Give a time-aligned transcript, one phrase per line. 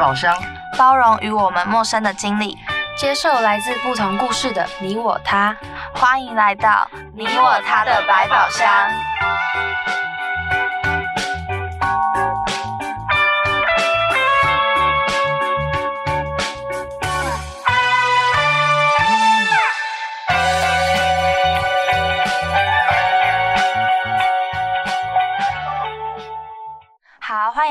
[0.00, 0.34] 宝箱，
[0.78, 2.56] 包容与我们陌生的经历，
[2.96, 5.54] 接受来自不同故事的你我他。
[5.94, 8.66] 欢迎来到你我他的百宝箱。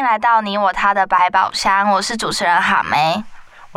[0.10, 3.24] 来到你我他的百宝箱，我是主持人哈梅。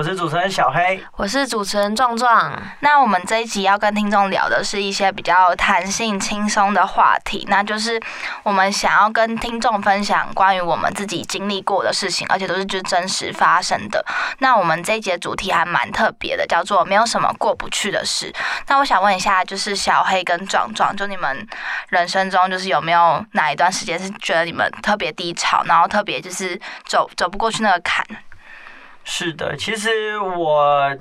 [0.02, 2.60] 我是主持人小黑，我是主持人壮壮。
[2.80, 8.02] 那我们这一集要跟听众聊的是一些比较弹性、轻松的话题，那就是
[8.42, 14.04] 我们想要跟听众分享关于我们自己经历过的事情，而且都是就真实发生的。
[14.40, 18.34] 那我们这一节主题还蛮特别的，叫做“没有什么过不去的事”。
[18.66, 21.46] 那我想问一下，就是小黑跟壮壮，就你们
[21.90, 28.04] 人生中就是有没有哪一段时间是觉得你们特别低潮，然后特别就是走走不过去那个坎？
[29.04, 30.96] 是的，其实我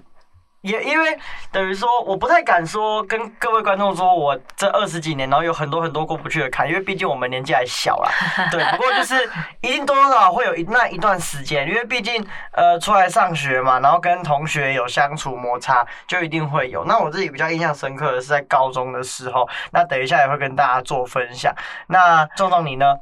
[0.62, 1.18] 也因为
[1.52, 8.12] 等于说，我不太敢说跟各位观众说我这二十几年，然后有很多很多过不去的坎，因为毕竟我们年纪还小啦。
[8.52, 9.28] 对，不过就是
[9.62, 16.86] 一定多多少少会有一那一段时间，因为毕竟呃出来上学嘛，然后跟同学有相处摩擦，就一定会有。
[16.86, 21.52] 那我自己比较印象深刻的是在高中的时候，那等一下也会跟大家做分享。
[21.88, 22.96] 那壮壮你呢？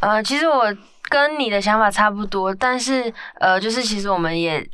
[0.00, 0.74] 呃，其实我。
[1.14, 4.68] 跟你的想法差不多，但是呃，就是其实我们也，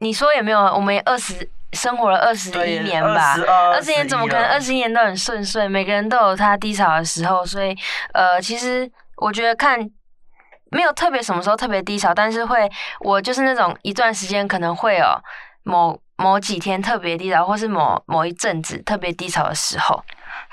[0.00, 3.36] 你说也没有，我们也二十生活了二十一年吧，
[3.72, 5.68] 二十年怎么可能二十一年都很顺遂？
[5.68, 7.72] 每个人都有他低潮的时候，所以
[8.14, 9.78] 呃，其实我觉得看
[10.72, 12.68] 没有特别什么时候特别低潮，但是会
[12.98, 15.06] 我就是那种一段时间可能会有
[15.62, 20.02] 某某几天特别低潮，或是某某一阵子特别低潮的时候。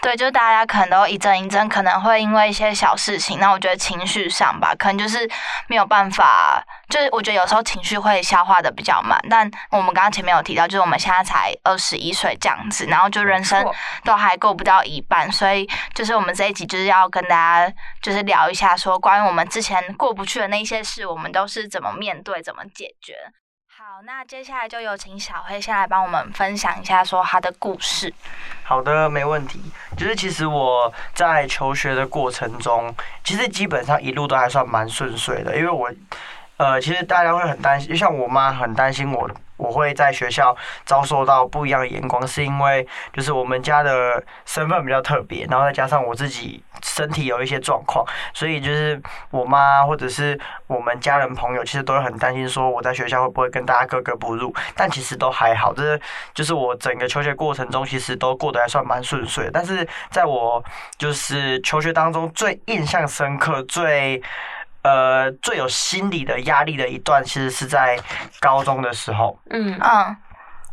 [0.07, 5.29] 对，就大家可能都一阵一阵，可能会因为一些小事情，那我觉得情绪上吧，可能就是
[5.67, 9.19] 没有办法，就是我觉得有时候情绪会消化的比较慢。
[9.29, 13.61] 但我们刚刚前面有提到，就是我们现在才二十一岁这样子，然后就人生
[14.05, 23.13] 都还够不到一半，所以就是我们这一集就是要跟大家就是聊一下，说关于我们之前过不去的那些事，我们都是怎么面对、怎么解决。
[23.97, 28.13] 好，那接下来就有请小黑先来帮我们分享一下，说他的故事。
[28.61, 29.59] 好的，没问题。
[29.97, 32.93] 就是其实我在求学的过程中，
[33.23, 35.91] 其实基本上一路都还算蛮顺遂的，因为我，
[36.57, 39.27] 呃，其实大家会很担心，就像我妈很担心我。
[39.57, 49.01] 我会在学校遭受到不一样的眼光，是因为就是我们家的身份比较特别，然后再加上我自己身体有一些状况，所以就是
[49.31, 55.99] 我妈或者是我们家人朋友，其实都会很担心说我在学校会不会跟大家格格不入，但其实都还好，就是
[56.33, 60.63] 就是我整个求学过程中其实都过得还算蛮顺遂，但是在我
[60.97, 64.21] 就是求学当中最印象深刻最。
[64.87, 67.99] 呃，最有心理的压力的一段，其实是在
[68.39, 69.37] 高中的时候。
[69.49, 70.15] 嗯啊，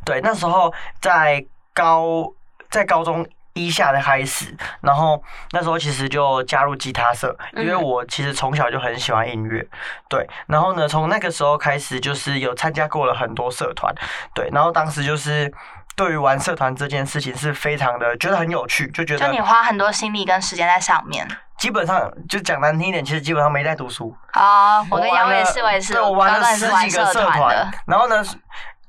[0.05, 2.33] 对，那时候在高
[2.71, 5.21] 在高中一下的开始，然后
[5.51, 9.67] 那时候其实就加入吉他社，因为我其实从小就很喜欢音乐。
[10.09, 13.93] 对，然后呢，从那个时候开始，就是有参加过了很多社团。
[14.33, 15.53] 对，然后当时就是
[15.97, 21.27] 对于玩社团这件事情是非常的觉得很有趣，就觉得就你花很多心力跟时间在上面。
[21.59, 24.15] 基本上就讲难听一点，其实基本上没在读书。
[24.33, 28.23] 啊，我跟杨也是，我也是，对我玩了十几个社团，然后呢。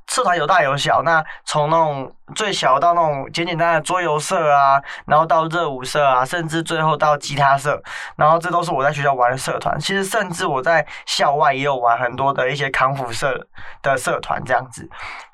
[0.07, 7.81] 社团有大有小，那从那种最小到那种简简单单的桌游社啊，然后到热舞社啊，甚至最后到吉他社，
[8.15, 9.77] 然后这都是我在学校玩的社团。
[9.79, 13.47] 其实甚至我在校外也有玩很多的一些康复社
[13.81, 14.87] 的社团这样子。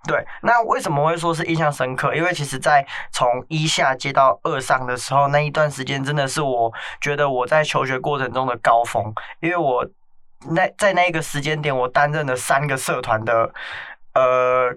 [0.07, 2.15] 对，那为什么会说是印象深刻？
[2.15, 9.85] 因为其实，在从一下接到二上的时候，那一段时间真的是我觉得我在求学过程中的高峰，因为我
[10.49, 13.53] 那在那一个时间点，我担任了三个社团的。
[14.13, 14.69] 呃，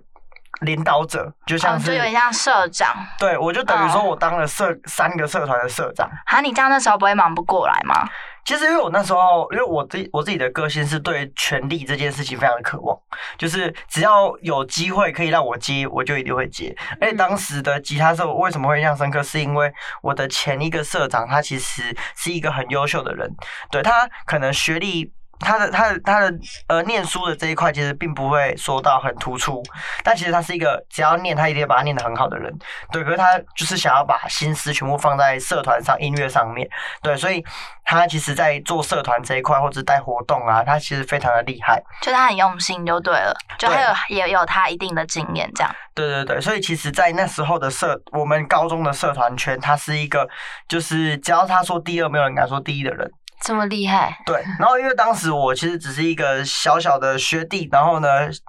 [0.60, 6.08] 领导者就像是有点像社长，对我就等于说我当了社三个社团的社长。
[6.26, 8.08] 哈，你这样那时候不会忙不过来吗？
[8.44, 12.94] 其实因为我那时候，因为我自我自己的个性是对权力这件事情非常的渴望，
[13.38, 16.76] 就是只要有机会可以让我接，我就一定会接。
[17.00, 19.72] 而且当时的吉他社为什么会印象深刻，是因为
[20.02, 23.34] 我的前一个社长他其实是一个很优秀的人，
[23.70, 25.12] 对他可能学历。
[25.44, 26.34] 他的他的他的
[26.66, 29.62] 呃，念书的这一块其实并不会说到很突出，
[30.02, 32.52] 但其实他是一个只要念他一定把它念得很好的人，
[32.90, 33.04] 对。
[33.04, 36.68] 可是他就是想要把心思全部放在社团上、音乐上面，
[37.02, 37.16] 对。
[37.16, 37.44] 所以
[37.84, 41.82] 他其实，在做社团这一块或者带活动啊，他其实非常的厉害。
[42.00, 43.36] 就他很用心，就对了。
[43.58, 45.74] 就还有也有他一定的经验，这样。
[45.94, 50.26] 对对对，所以其实，在那时候的社，我们高中的社团圈，他是一个，
[50.68, 53.10] 就是只要他说第二，没有人敢说第一的人。
[53.44, 54.16] 这么厉害。
[54.24, 58.08] 对，然后因为当时我其实只是一个小小的学弟，然后呢，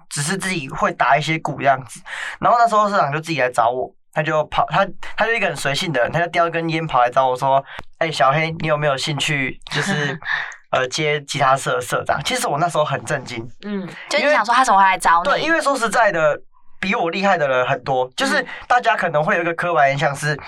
[0.10, 2.02] 只是自己会打一些鼓这样子。
[2.40, 4.88] 然后那时候社长就自己来找我，他就跑，他
[5.18, 7.64] 他就一个很随性的人，他就叼一根烟跑来找我说
[8.00, 9.60] ：“哎，小黑，你有没有兴趣？
[9.70, 10.18] 就是
[10.72, 15.30] 呃，接吉他社社长？”其实我那时候很震惊，嗯，就你想说他怎么会来找你？
[15.30, 16.40] 对，因为说实在的，
[16.80, 20.40] 比我厉害的人很多，就是大家可能会有一个刻板印象是。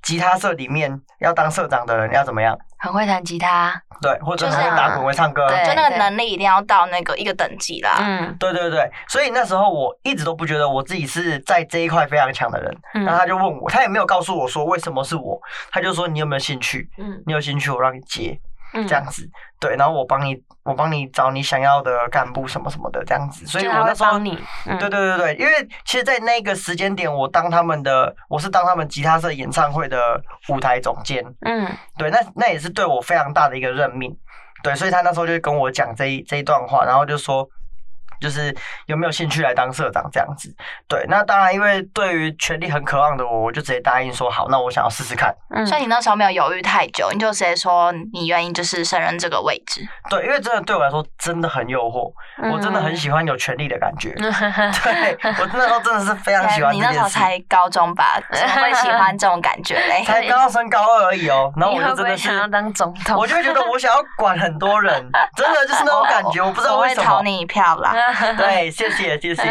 [0.00, 2.56] 吉他社里面要当社长的人要怎么样？
[2.78, 7.98] 很会弹吉他，对，或者很会打鼓、会唱歌，就那个能力一定要到那个一个等级啦。
[8.00, 13.04] 嗯，对对对，所以那时候我一直都不觉得我自己是在这一块非常强的人。
[13.04, 15.40] 然后他就问我，他也没有告诉我说为什么是我，
[15.70, 16.88] 他就说你有没有兴趣？
[16.98, 18.38] 嗯，你有兴趣我让你接，
[18.72, 19.28] 这样子。
[19.60, 24.18] 对，然后我帮你，我帮你找你想要的干部什么什么的这样子，所以我那时候，
[24.78, 34.16] 对对对对，因为其实，在那个时间点，我当他们的，我是当他们吉他社演唱会的舞台总监，嗯，对，那那也是对我非常大的一个任命，
[34.62, 37.48] 对，所以他那时候就跟我讲这一这一段话，然后就说。
[38.20, 38.54] 就是
[38.86, 40.54] 有没有兴趣来当社长这样子？
[40.88, 45.34] 对，那当然，因为对于权力很渴望的我，我就直接答应说好，那我想要试试看。
[45.50, 49.80] 嗯，所以你那时候没有犹豫太久，你就直接说你愿意就是胜任这个位置。
[50.10, 52.12] 对，因为真的对我来说真的很诱惑，
[52.52, 54.10] 我真的很喜欢有权力的感觉。
[54.18, 56.74] 对，我那时候真的是非常喜欢。
[56.74, 58.20] 你那时候才高中吧？
[58.32, 60.04] 怎么会喜欢这种感觉嘞？
[60.06, 61.52] 才刚升高二而已哦。
[61.56, 64.94] 然后我就真的 想要当总统，我就会觉得我想要管很多人，
[65.36, 66.42] 真的就是那种感觉。
[66.42, 67.02] 我不知道为什么。
[67.02, 68.07] 我会投你一票啦。
[68.36, 69.42] 对，谢谢谢谢，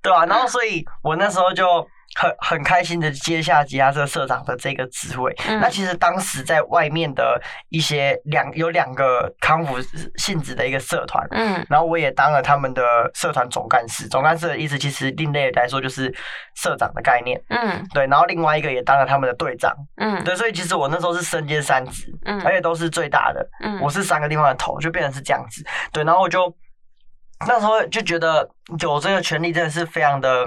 [0.00, 0.24] 对啊？
[0.26, 5.34] 然后，所以我那时候就很很开心的接下吉他社社长的这个职位。
[5.60, 7.40] 那其实当时在外面的
[7.70, 9.78] 一些两有两个康复
[10.16, 14.06] 性质的一个社团，嗯，然后我也当了他们的社团总干事。
[14.08, 16.12] 总干事的意思其实另类来说就是
[16.54, 18.06] 社长的概念，嗯，对。
[18.06, 20.36] 然后另外一个也当了他们的队长，嗯，对。
[20.36, 26.04] 所以其实我那时候是身兼三职，嗯，而且都是最大的，嗯，我是三个地方的头，就变成是这样子，对。
[26.04, 26.54] 然后我就。
[27.46, 28.48] 那时候就觉得
[28.80, 30.46] 有这个权利真的是非常的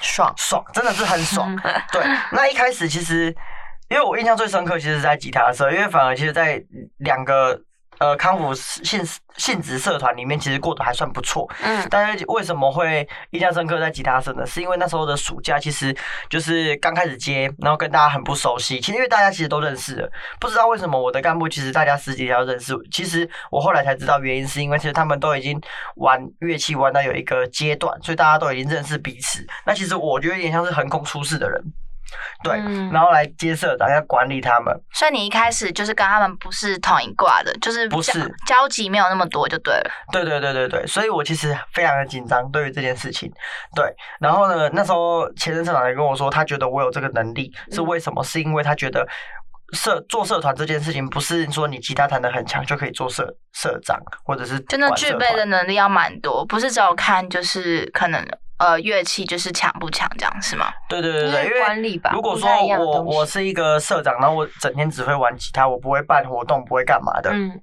[0.00, 1.54] 爽爽，真的是很爽。
[1.92, 2.02] 对，
[2.32, 3.34] 那一开始其实，
[3.88, 6.62] 因为我印象最深刻，其实是在吉他社，因为反而其实，在
[6.98, 7.60] 两个。
[7.98, 9.02] 呃，康复性
[9.36, 14.44] 性质社团里面其实过得还算不错，嗯，但是为什么会印象深刻在吉他社呢？
[14.46, 15.94] 是因为那时候的暑假其实
[16.28, 25.60] 就是刚开始接，然后跟大家很不熟悉，其实因为大家其实都认识的，不知道为什么我的干部其实大家十几条认识，其实我后来才知道原因是因为其实他们都已经
[25.96, 29.46] 玩乐器玩到有一个阶段，所以大家都已经认识彼此。
[29.64, 31.62] 那其实我觉得有点像是横空出世的人。
[32.42, 32.56] 对，
[32.92, 39.90] 然后来接社长要管理他们，所以你一开始就是跟他们不是同一挂的，就是不是交集没有那么多就对了。
[40.12, 43.30] 对对对对对，所以我其实非常的紧张对于这件事情。
[43.74, 48.22] 对，然后呢，那时候前任社长也跟我说，他觉得我有这个能力，是为什么？
[48.22, 49.06] 是因为他觉得
[49.72, 58.24] 社做社团这件事情，不是说你吉他弹的很强就可以做社社长，或者是真的具备的能力要蛮多，不是只有看就是可能。
[58.58, 60.72] 呃，乐器就是强不强，这样是吗？
[60.88, 67.60] 对对对对，因为如果说我我是一个社长，然后我整天只会玩吉他，我不会办活动，不会干嘛的，嗯，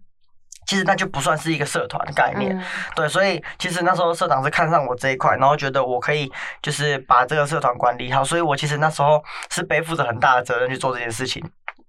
[0.67, 2.55] 其实那就不算是一个社团的概念。
[2.95, 6.31] 对，所以其实那时候社长是看上我这一块，然后觉得我可以
[6.61, 11.43] 就是把这个社团管理好，所以我其实那时候是背负着很大的责任去做这件事情。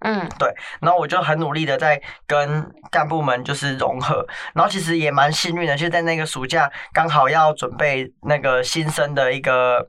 [0.05, 9.79] 嗯，对，然后我就很努力的在跟干部们就是融合，然后其实也蛮幸运的，就在那个暑假刚好要准备那个新生的一个，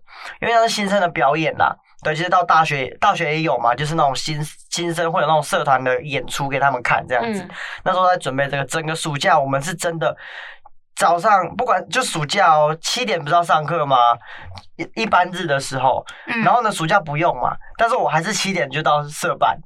[0.40, 1.76] 因为那是新生的表演啦。
[2.02, 7.46] 对，其实到大学大学也有嘛，就是那种新新生会有那种社团的演出给他们看这样子。
[7.84, 10.16] 那时候在准备这个整个暑假，我们是真的
[10.94, 13.96] 早上不管就暑假哦，七点不是要上课吗？
[14.76, 16.02] 一一般日的时候，
[16.42, 19.58] 然后呢暑假不用嘛，但是我还是七点就到社办。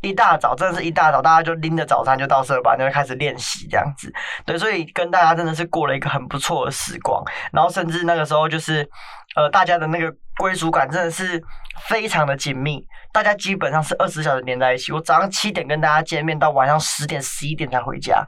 [0.00, 4.12] 一大早，真的是一大早，大家就拎着早餐就到社班，就开始练习这样子。
[4.46, 7.22] 对，所以跟大家真的是过了一个很不错的时光。
[7.52, 8.88] 然后甚至那个时候，就是
[9.36, 11.42] 呃，大家的那个归属感真的是
[11.88, 14.90] 非常的紧密，大家基本上是二十小时连在一起。
[14.92, 18.26] 我早上七点跟大家见面，到晚上十点、十一点才回家。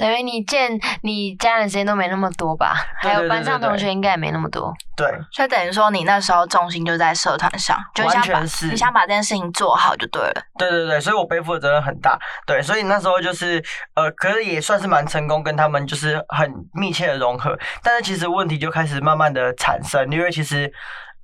[0.00, 2.74] 等于你见你家人时间都没那么多吧？
[3.02, 4.72] 还有班上同学应该也没那么多。
[4.96, 10.42] 对，所以等于说你那时候重心就在社团上，就想把你想把这件事情做好就对了。
[10.58, 12.18] 对对对，所以我背负的责任很大。
[12.46, 13.62] 对，所以那时候就是
[13.94, 17.58] 呃，可是也算是蛮成功，跟他们就是很密切的融合。
[17.82, 20.72] 但是其实问题就开始慢慢的产生，因为其实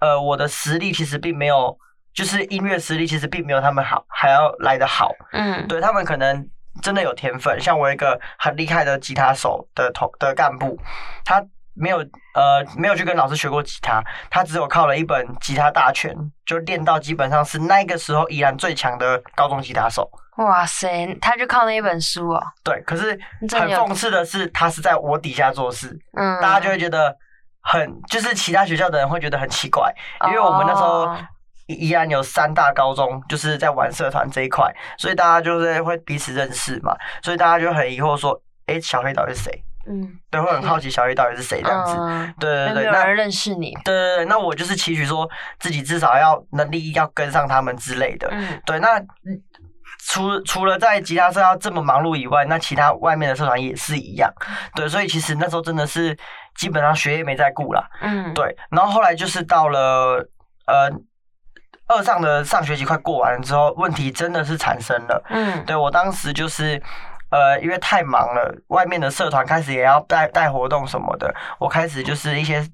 [0.01, 1.75] 呃，我的实力其实并没有，
[2.15, 5.11] 就是音乐实力其实并没有他们好，还要来的好。
[5.33, 6.47] 嗯，对他们可能。
[6.83, 10.79] 真的有天分，像我一个很厉害的吉他手的同的干部，
[11.25, 11.43] 他
[11.75, 11.99] 没有
[12.35, 16.15] 呃没有去跟老师学过吉他，他只有靠了一本吉他大全，
[16.45, 20.09] 就练到基本上是那个时候依然最强的高中吉他手。
[20.37, 22.43] 哇塞，他就靠那一本书哦。
[22.63, 27.17] 对，可是很讽刺的是，他是在我底下做事，嗯，大家就会觉得
[27.63, 29.91] 很，就是其他学校的人会觉得很奇怪，
[30.27, 31.17] 因为我们那时候
[31.67, 39.65] 依然有三大高中，就是在玩社团这一块，所以大家就是会彼此认识嘛，所以大家就很疑惑说，哎，小黑到底是谁？
[39.89, 49.01] 嗯，对，会很好奇小黑到底是谁这样子，对对对，没有人认识你，对对对，那我就是期许说自己至少要能力要跟上他们之类的，嗯，对，那。
[50.09, 54.33] 除除了在吉他社要这么忙碌以外，那其他外面的社团也是一样，
[54.73, 56.17] 对，所以其实那时候真的是
[56.55, 60.25] 基本上学业没在顾了，嗯，对，然后后来就是到了
[60.67, 60.89] 呃
[61.87, 66.83] 二上的上学期快过完了之后，问题真的是产生了，嗯，对我当时就是。
[67.37, 72.67] 呃，因为太忙了，外面的社团开始也要带带活动什么的，我开始就是一些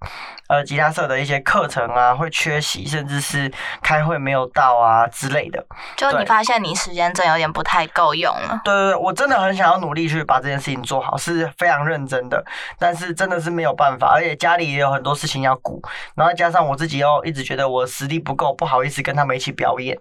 [0.47, 3.50] 呃吉他社的一些课程啊会缺席，甚至是
[3.83, 5.66] 开会没有到啊之类的。
[5.97, 8.61] 就你发现你时间真有点不太够用了。
[8.62, 12.45] 对对对，我真的很想要努力去把这件事情做好，是非常认真的，
[12.78, 15.83] 但是真的是没有办法，而且家里也有很多事情要顾，
[16.14, 19.99] 然后加上我自己又一直觉得我实力不够，不好意思跟他们一起表演，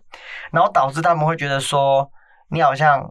[0.52, 2.08] 然后导致他们会觉得说
[2.52, 3.10] 你好像。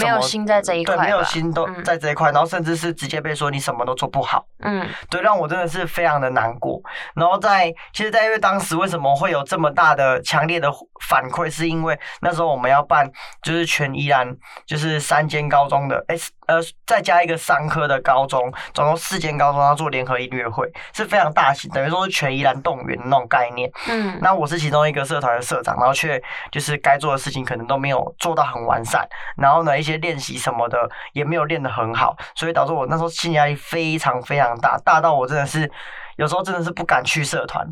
[0.00, 6.80] 没有心在这一块，对，没有心都在这一块，然后甚至是直接被说你什么都做不好，嗯，对，让我真的是非常的难过。
[7.14, 10.70] 然后在，其实，在因为当时为什么会有这么大的强烈的
[11.08, 13.10] 反馈，是因为那时候我们要办
[13.42, 14.32] 就是全宜兰
[14.64, 16.14] 就是三间高中的，哎，
[16.46, 23.68] 呃，再加一个三科的高中，总共四间高中要做联合音乐会，是非常大型，等于说是全宜兰动员的那种概念。
[23.88, 29.04] 嗯，那我是其中一个社团的社长，然后却就是该做的事情可能都没有做到很完善，
[29.36, 29.63] 然后。
[29.78, 30.78] 一些练习什么的
[31.12, 35.70] 也没有练得很好，所以导致我那时候心理压力非常非常大，大到我真的是
[36.16, 37.66] 有时候真的是不敢去社团。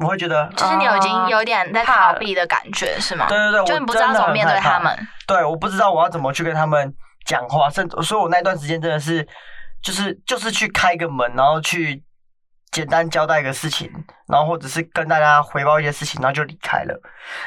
[0.00, 3.26] 我会觉得，就是你已经有点在逃避的感觉，是吗？
[3.28, 4.96] 对对对，就你不知道怎么面对他们。
[5.26, 9.26] 对，我不知道我要怎么去跟他们讲话，甚至所以我那段时间真的是，
[9.82, 12.00] 就是就是去开个门，然后去
[12.70, 13.90] 简单交代一个事情，
[14.28, 17.00] 然后或者是跟大家汇报一些事情，然后就离开了。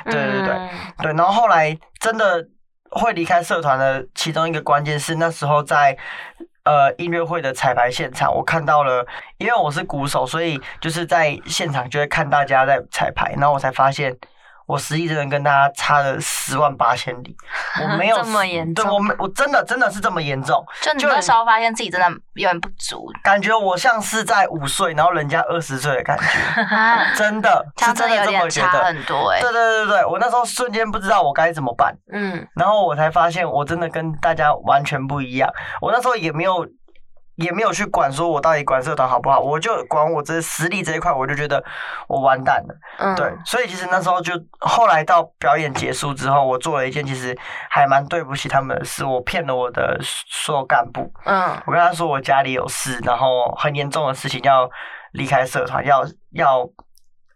[0.03, 2.45] 对对对对，然后后来真的。
[2.91, 5.97] 会离开社团的其中一个关键是那时候在
[6.63, 9.05] 呃音乐会的彩排现场，我看到了，
[9.37, 14.15] 因为我是鼓手，所以就是在现场就会看大家在彩排，然后我才发现。
[14.71, 17.35] 我实力真的跟大家差了十万八千里，
[17.83, 20.65] 我没有这么严重，对我没我真的真的是这么严重。
[20.81, 26.23] 就你那时候发现自己真的有点不足，感觉我像是在五岁，然后人家二十岁的感觉，
[27.17, 28.81] 真的是真的这么觉得。
[28.85, 35.51] 很多哎，对对对对，我那时候瞬间不知道我该怎么办，嗯，然后我才发现我真的跟大家完全不一样。
[35.81, 36.65] 我那时候也没有。
[37.41, 41.63] 也没有去管说我到底管社团好不好，我就管我这实力这一块，我就觉得
[42.07, 42.75] 我完蛋了。
[42.99, 47.37] 嗯，对，所以其实那时候就后来到表演结束之后，我做了一件其实
[47.69, 51.11] 还蛮对不起他们的事，我骗了我的所有干部。
[51.25, 54.69] 嗯，我跟他说我家里有事，然后很严重的事情要
[55.13, 56.69] 离开社团，要要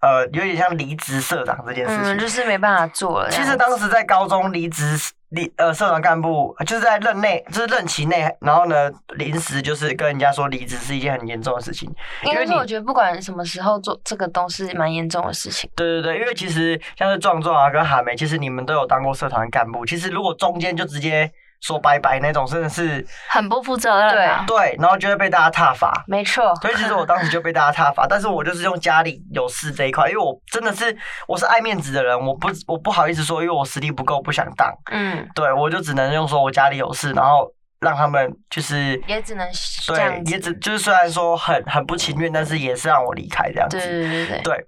[0.05, 3.29] 呃有点像离职社长这件事情，就是没办法做了。
[3.31, 4.85] 其实当时在高中离职。
[5.29, 11.93] 离呃，社团干部就是在任内，就是任期内，然后呢，临时就是跟人家说离职是一件很严重的事情。
[12.23, 15.69] 因为我觉得不管什么时候做这个都是蛮严重的事情。
[15.75, 19.85] 对对对，因为其实像是壮壮啊跟韩梅，其实你们都有当过社团干部。
[19.85, 21.29] 其实如果中间就直接。
[21.65, 24.13] 说拜拜那种真的是很不负责任，
[24.45, 26.53] 对对，然后就会被大家挞伐，没错。
[26.61, 30.95] 所以其实我当时就被大家挞伐，但是我就是用家里有事这一块，因为我真的是
[31.27, 34.71] 我是爱面子的人，我不我不好意思说，因为我实力不够，不想当。
[34.91, 39.49] 嗯，对我就只能用说我家里有事，然后让他们就是也只能
[39.87, 43.79] 对，也只就是虽然说很很不情愿，但是也是让我离开这样子。
[43.79, 44.65] 对对对对，对。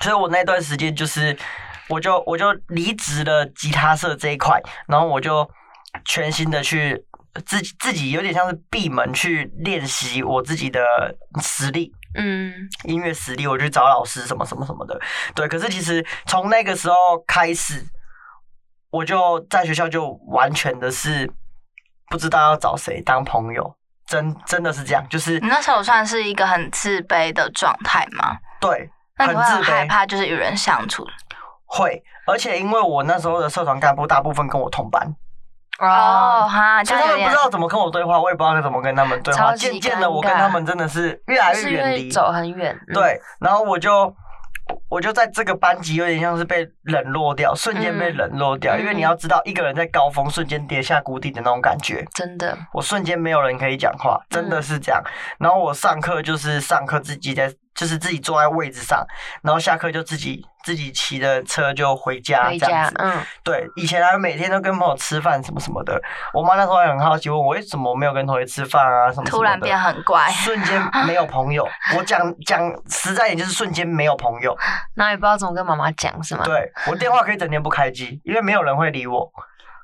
[0.00, 1.36] 所以我那段时间就是
[1.90, 5.46] 我就我就离职了吉他社这一块，然后我就。
[6.04, 7.04] 全新的去
[7.46, 10.80] 自己自己有点像是闭门去练习我自己的
[11.40, 12.52] 实力，嗯，
[12.84, 15.00] 音乐实力，我去找老师什么什么什么的，
[15.34, 15.48] 对。
[15.48, 16.96] 可是其实从那个时候
[17.26, 17.84] 开始，
[18.90, 21.28] 我就在学校就完全的是
[22.08, 28.36] 不知道要找谁当朋友，真真的是这样，就是你那时候算是一个很自卑的状态吗？
[28.60, 31.04] 对，很自卑，害怕就是与人相处，
[31.64, 35.14] 会，而且因为我那时候的社团干部大部分跟我同班。
[35.80, 39.54] 哦哈，其实他们不知道怎么跟我对话，我也不知道该怎么跟他们对话。
[39.54, 42.78] 渐渐的，我跟他们真的是越来越远离，走很远。
[42.92, 44.14] 对，然后我就
[44.88, 55.02] 我就在这个班级有点像是被冷落掉，瞬间被冷落掉，因为你要知道一个人在高峰瞬间跌下谷底的那种感觉，真的，我瞬间没有人可以讲话，真的是这样。
[55.38, 57.52] 然后我上课就是上课自己在。
[57.74, 59.04] 就是自己坐在位置上，
[59.42, 62.94] 然后下课就自己自己骑着车就回家这样子。
[62.98, 66.00] 嗯，对，以前还每天都跟朋友吃饭什么什么的。
[66.32, 69.30] 我妈那时候还很好奇问我为什么没有跟同学吃饭啊什么什么的。
[69.30, 71.68] 突然变很乖，瞬间没有朋友。
[71.98, 74.56] 我讲讲实在点，就是瞬间没有朋友。
[74.94, 76.42] 那也不知道怎么跟妈妈讲是吗？
[76.44, 79.30] 对我电话可以整天不开机，因为没有人会理我。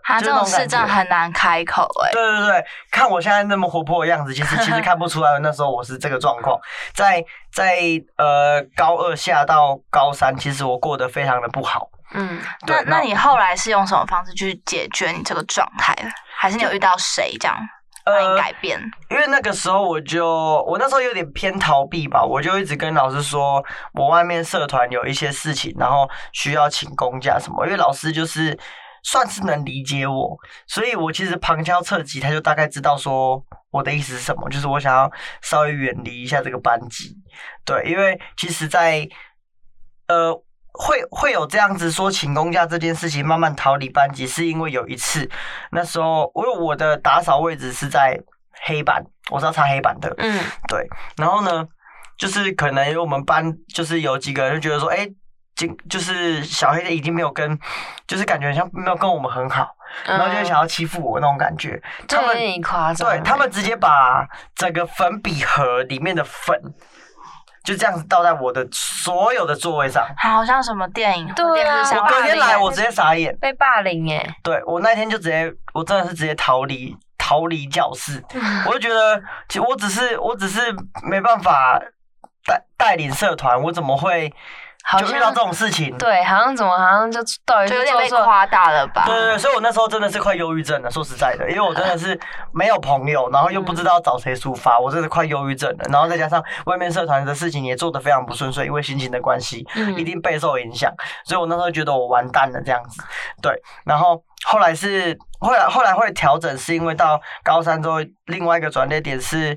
[0.02, 2.10] 他这种事真的很难开口哎。
[2.12, 6.58] 对对对，看我现在那么活泼的样子，其实其实 看不出来那时候我是这个状况。
[6.94, 7.78] 在在
[8.16, 11.88] 呃高二下到高三，其实我过得非常的不好。
[12.12, 15.94] 嗯，那那你后来是用什么方式去解决你这个状态
[16.36, 17.56] 还是你有遇到谁这样
[18.04, 18.80] 帮你改变？
[19.10, 20.26] 因为那个时候我就
[20.66, 28.58] 我那时候有点偏逃避吧，我就一直跟老师说我外面社团有一些事情，然后需要请公假什么，因为老师就是。
[29.02, 37.16] 算是能理解我，所以我其实旁敲侧击，他就大概知道说我的意思是什么，就是我想要稍微远离一下这个班级。
[37.64, 39.08] 对，因为其实，在
[40.08, 40.34] 呃
[40.72, 45.28] 会会有这样子说请公假这件事情，慢慢逃离班级，是因为有一次
[45.72, 48.20] 那时候，因为我的打扫位置是在
[48.66, 50.14] 黑板，我是要擦黑板的。
[50.18, 50.86] 嗯，对。
[51.16, 51.66] 然后呢，
[52.18, 55.08] 就是可能我们班就是有几个人就觉得说，哎。
[55.88, 57.58] 就是小黑的已经没有跟，
[58.06, 59.74] 就是感觉像没有跟我们很好，
[60.04, 61.80] 然后就想要欺负我那种感觉。
[62.08, 66.56] 他们夸张，对他们直接把整个粉笔盒里面的粉
[67.62, 71.32] 就这样子倒在我的所有的座位上，好像什么电影。
[71.34, 74.36] 对啊，我隔天来我直接傻眼，被霸凌哎。
[74.42, 78.24] 对我那天就直接，我真的是直接逃离逃离教室。
[78.66, 80.60] 我就觉得，其实我只是我只是
[81.02, 81.78] 没办法
[82.46, 84.32] 带带领社团，我怎么会？
[84.98, 89.04] 就遇到这种事情，对，好像怎么好像就到就有点被夸大了吧？
[89.06, 90.90] 对对对，所以我那时候真的是快忧郁症了。
[90.90, 92.18] 说实在的，因为我真的是
[92.52, 95.84] 没有朋友，然后又不知道找谁抒发，我真的快忧郁症了。
[95.90, 99.64] 然后再加上外面社团的事情也做得非常不顺遂，因为心情的关系，
[99.96, 100.92] 一定备受影响。
[101.24, 103.02] 所以我那时候觉得我完蛋了这样子。
[103.40, 103.52] 对，
[103.84, 109.56] 然后后来是后来后来会调整，是因为到高三之后，另外一个转捩点是，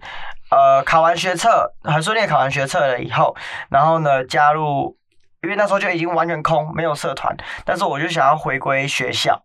[0.51, 3.35] 呃，考完学测很顺利，考完学测了以后，
[3.69, 4.95] 然后呢加入。
[5.43, 9.37] 因为那时候就已经完全空，没有社团，但是我就想要回归学校，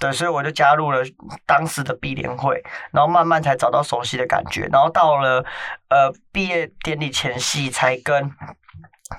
[0.00, 1.02] 对，所以我就加入了
[1.44, 5.44] 当时的毕联会，然后慢慢才找到熟悉的感觉，然后到了
[5.90, 8.32] 呃毕业典礼前夕，才跟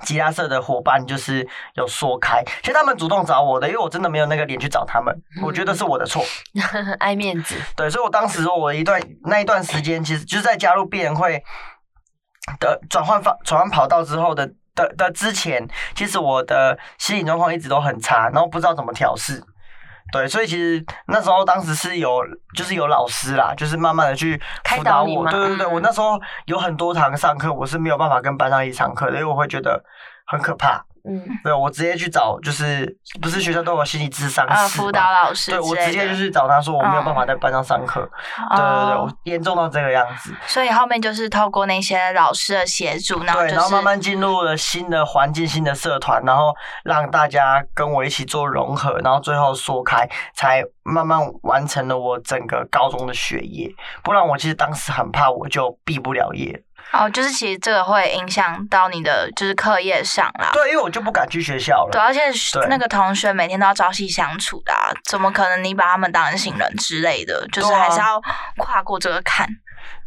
[0.02, 6.24] 吉他社的伙伴就是有说开，其实他们主动找我的，因为我真的没有那个脸去找他们，我觉得是我的错，
[6.98, 11.40] 爱面子，对，所以我当时我一段那一段时间，其实就是在加入毕联会
[12.58, 14.52] 的转换方转换跑道之后的。
[14.76, 19.42] 的的之前，其实我的心理状况一直都很差，然后不知道怎么调试，
[20.12, 22.22] 对，所以其实那时候当时是有，
[22.54, 29.82] 就是有老师啦，就是慢慢的去辅导我，对对对，我那时候有很多堂上课，我是没有办法跟班上一起上课的，因为我会觉得
[30.26, 30.85] 很可怕。
[31.08, 38.00] 嗯，对，我直接去找，就是不是学校都有心理智商啊辅导老师，对我直接就是找他说我没有办法在班上上课，
[38.50, 40.34] 对对对，我严重到这个样子。
[40.46, 53.70] 所以后面就是透过那些老师的协助，然后对，然后慢慢进入了新的环境、新的社团，然后让大家跟我一起做融合，然后最后说开，才慢慢完成了我整个高中的学业。
[54.02, 56.62] 不然我其实当时很怕，我就毕不了业。
[56.92, 60.50] 哦，就是其实这个会影响到你的就是课业上啦。
[60.52, 61.90] 对，因为我就不敢去学校了。
[61.90, 62.20] 对，而且
[62.68, 64.72] 那个同学每天都要朝夕相处的，
[65.04, 67.46] 怎么可能你把他们当成行人之类的？
[67.48, 68.22] 就是还是要
[68.56, 69.46] 跨过这个坎。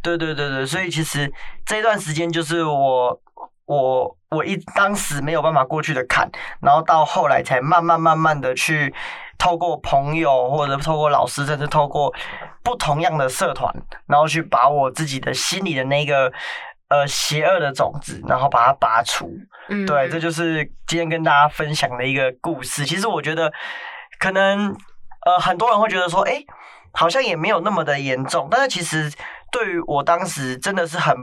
[0.02, 1.30] 对对对对，所以其实
[1.64, 3.20] 这段时间就是我
[3.66, 6.28] 我我一当时没有办法过去的坎，
[6.60, 8.92] 然后到后来才慢慢慢慢的去
[9.38, 12.12] 透过朋友或者透过老师，甚至透过
[12.64, 13.72] 不同样的社团，
[14.06, 16.32] 然后去把我自己的心里的那个。
[16.90, 19.30] 呃，邪恶的种子，然后把它拔除。
[19.68, 22.84] 嗯，对，这就是今天跟大家分享的一个故事。
[22.84, 23.50] 其实我觉得，
[24.18, 24.76] 可能
[25.24, 26.44] 呃，很多人会觉得说，哎，
[26.92, 28.48] 好像也没有那么的严重。
[28.50, 29.10] 但是其实
[29.50, 31.16] 对于我当时，真的是很，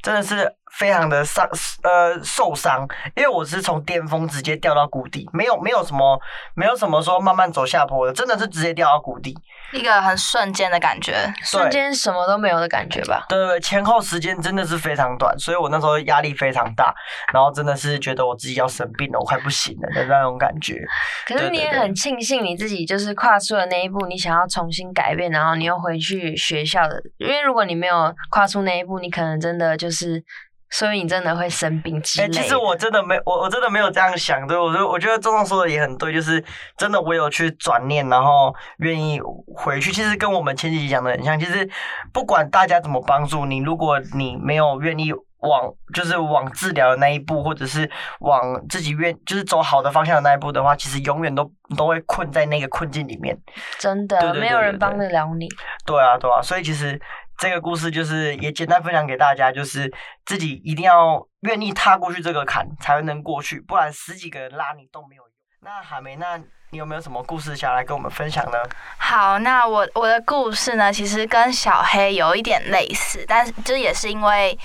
[0.00, 0.54] 真的是。
[0.78, 1.48] 非常的伤，
[1.82, 6.18] 呃，受伤，因为我是从巅峰直接掉到谷底，没有没有什么，
[6.54, 9.36] 没有什么说慢慢走下坡的，真的是直接掉到谷底，
[9.72, 13.26] 一个很瞬间的感觉，瞬间什么都没有的感觉吧？
[13.28, 16.94] 对对对，前后时间真的是非常短，所以我那时候压力非常大，
[17.32, 20.80] 然后真的是觉得我自己要生病了，我快不行了的那种感觉。
[21.26, 30.24] 可是你也很庆幸你自己就是跨出了那一步，你想要重新改变，然后你又回去学校的，因为如果你没有跨出那一步，你可能真的就是。
[30.70, 32.28] 所以你真的会生病之类。
[32.30, 34.46] 其实我真的没，我我真的没有这样想。
[34.46, 36.42] 对，我觉得我觉得周总说的也很对，就是
[36.76, 39.20] 真的我有去转念，然后愿意
[39.54, 39.90] 回去。
[39.92, 41.38] 其实跟我们前几集讲的很像。
[41.38, 41.68] 其实
[42.12, 53.36] 不管大家怎么帮助你，如果你没有愿意往就是往治疗的那一步，或者是往自己愿就是走好的方向的那一步的话，其实永远都都会困在那个困境里面。
[53.78, 55.48] 真的，没有人帮得了你。
[55.84, 57.00] 对啊，对啊，所以其实。
[57.40, 59.90] 这个故事就是也简单分享给大家，就是
[60.26, 65.32] 自己一定要愿意踏过去这个坎，才能过去，不然十几个人拉你都没有用。
[65.62, 66.38] 那海梅，那
[66.72, 68.56] 你有没有什么故事想来跟我们分享呢？
[68.96, 74.56] 好，那我我的故事呢，其实跟小黑有一点类似，但是这也是因为。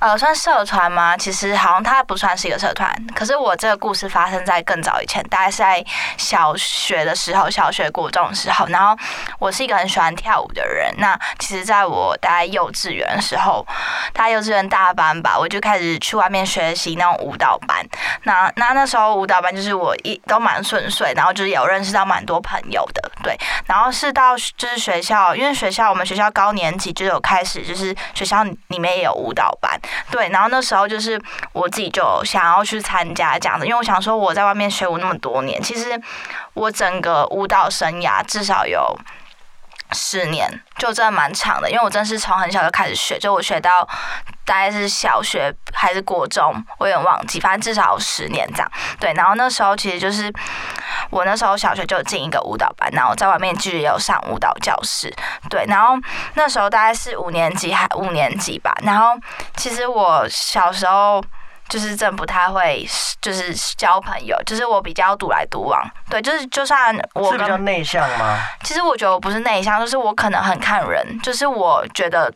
[0.00, 1.16] 呃，算社团吗？
[1.16, 2.92] 其实好像它不算是一个社团。
[3.14, 5.84] 可是我这个故事发生在更早以前，大概是在
[6.16, 8.66] 小学的时候，小学过中的时候。
[8.66, 9.00] 然后
[9.38, 10.92] 我是一个很喜欢跳舞的人。
[10.98, 13.64] 那其实在我大概幼稚园的时候，
[14.12, 17.86] 大概幼稚园大班吧，我就开始去外面学习那种舞蹈班。
[18.24, 23.10] 那那那时候舞蹈班就是我一都蛮顺遂，然后就是有认识到蛮多朋友的。
[23.22, 29.78] 对，然后是到就是学校，因为学校我们学校高年级就有开始，就是学校里面也有舞蹈班。
[30.10, 31.20] 对，然后那时候就是
[31.52, 36.00] 我自己就想要去参加这样的，因为我想说我在外面学舞那么多年，其实
[36.54, 38.98] 我整个舞蹈生涯至少有
[39.92, 41.70] 十年，就真的蛮长的。
[41.70, 43.88] 因为我真是从很小就开始学，就我学到
[44.44, 48.70] 大概是小学还是国中，我有点忘记，反正至少有十年这样。
[48.98, 50.32] 对，然后那时候其实就是
[51.10, 55.12] 我那时候小学就进一个舞蹈班，然后在外面继续有上舞蹈教室。
[55.48, 55.94] 对，然后
[56.34, 58.74] 那时候大概是五年级还五年级吧。
[58.82, 59.16] 然后
[59.56, 61.22] 其实我小时候
[61.68, 62.84] 就是真不太会，
[63.20, 65.80] 就是交朋友，就是我比较独来独往。
[66.10, 68.38] 对，就是就算我是比较内向吗？
[68.64, 72.32] 其实我觉得我不是内向，就是我可能很看人，就是我觉得。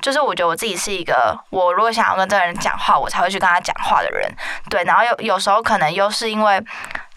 [0.00, 4.30] 就是我觉得我自己是一个，我如果想要跟这个人讲话，我才会去跟他讲话的人。
[4.68, 6.62] 对，然后有有时候可能又是因为，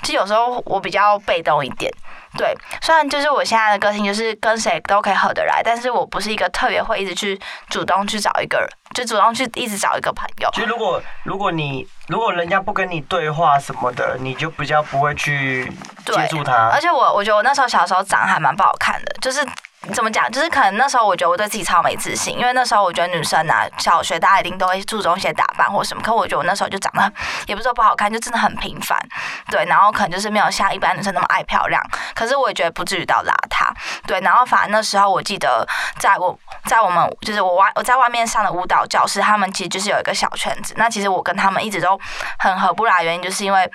[0.02, 1.92] 其实有时候我比较被动一点。
[2.38, 7.40] 对，虽然就是我现在的个性就是跟谁都可以合得来，但是我不是一个特别会一直去
[7.70, 10.50] 主动去找一个人，就主动去一直找一个朋友。
[10.54, 15.66] 其实如果如果你如果人家不跟你对话什么的，你就比较不会去
[16.06, 16.70] 接触他。
[16.72, 19.46] 而且我我觉得我那时候小时候长得还蛮不好看的，就是。
[19.94, 20.30] 怎么讲？
[20.30, 26.04] 就是可能那时候我觉得我对自己超没自信，因为那时候我觉得女生啊，小学大家一定都会注重一些打扮或什么。
[26.04, 27.12] 可我觉得我那时候就长得
[27.48, 29.00] 也不是说不好看，就真的很平凡，
[29.50, 29.64] 对。
[29.66, 31.82] 然后可能就是没有像一般女生那么爱漂亮，
[32.14, 33.72] 可是我也觉得不至于到邋遢，
[34.06, 34.20] 对。
[34.20, 35.66] 然后反正那时候我记得，
[35.98, 40.74] 在我在我们就是我外我在外面上的舞蹈教室，他们其实就是有一个小圈子。
[40.78, 41.98] 那其实我跟他们一直都
[42.40, 43.72] 很合不来，原因就是因为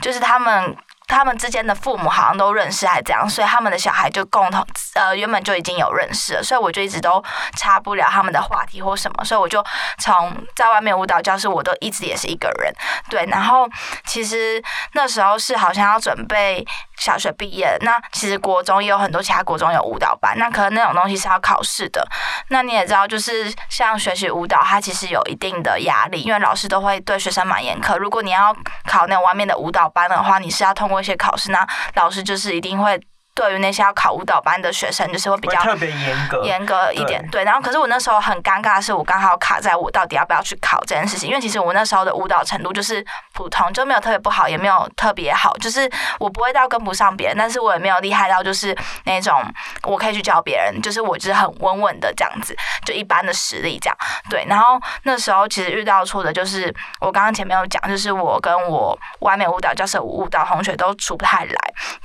[0.00, 0.74] 就是他们。
[1.12, 7.22] 他们之间的父母好像都认识，还怎样，所以他们的小孩就共同呃原本就已经有认识了，所以我就一直都
[7.56, 9.62] 插不了他们的话题或什么，所以我就
[9.98, 12.72] 从在外面舞蹈教室，我都一直也是一个人，
[13.10, 13.26] 对。
[13.26, 13.68] 然后
[14.06, 14.62] 其实
[14.94, 16.64] 那时候是好像要准备
[16.96, 22.06] 小学毕业，那其实国中也有很多其他国中有舞蹈班，那可能那种东西是要考试的。
[22.48, 27.96] 那你也知道，就是像学习舞蹈，它其实有一定的压力，因为老师都会对学生蛮严苛。
[27.98, 28.54] 如果你要
[28.86, 31.01] 考那种外面的舞蹈班的话，你是要通过。
[31.02, 32.98] 一些考试，那老师就是一定会。
[33.34, 37.26] 对于那些要考舞蹈班的学生，就是会比较特别严格严格一点。
[37.30, 41.30] 对，然后可是我那时候很尴尬的是，我刚好卡在我到底要不要去考这件事情。
[41.30, 45.90] 因为其实我那时候的舞蹈程度就是普通，就没有特别不好，也没有特别好，就是
[46.20, 49.42] 我不会到跟不上别人，但是我也没有厉害到就是那种
[49.84, 53.96] 我可以去教别人，就是我就是很稳稳的这样子，就一般的实力这样。
[54.28, 61.56] 对，然后那时候其实遇到错的就是我刚刚前面有讲，就是我跟我外面舞蹈教室舞蹈同学都处不太来。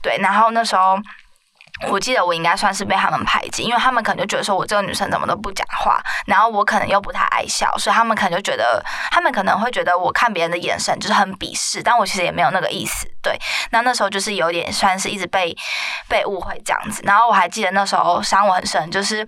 [0.02, 0.98] 对，然后那时候。
[1.90, 13.08] 我记得我应该算是被他们排挤，因为他们可能就觉得说我这个女生怎么都不讲话，然后我可能又不太爱笑，所以他们可能就觉得，他们可能会觉得我看别人的眼神就是很鄙视，但我其实也没有那个意思。
[13.22, 13.38] 对，
[13.72, 15.56] 那那时候就是有点算是一直被
[16.08, 17.02] 被误会这样子。
[17.06, 19.28] 然后我还记得那时候伤我很深，就是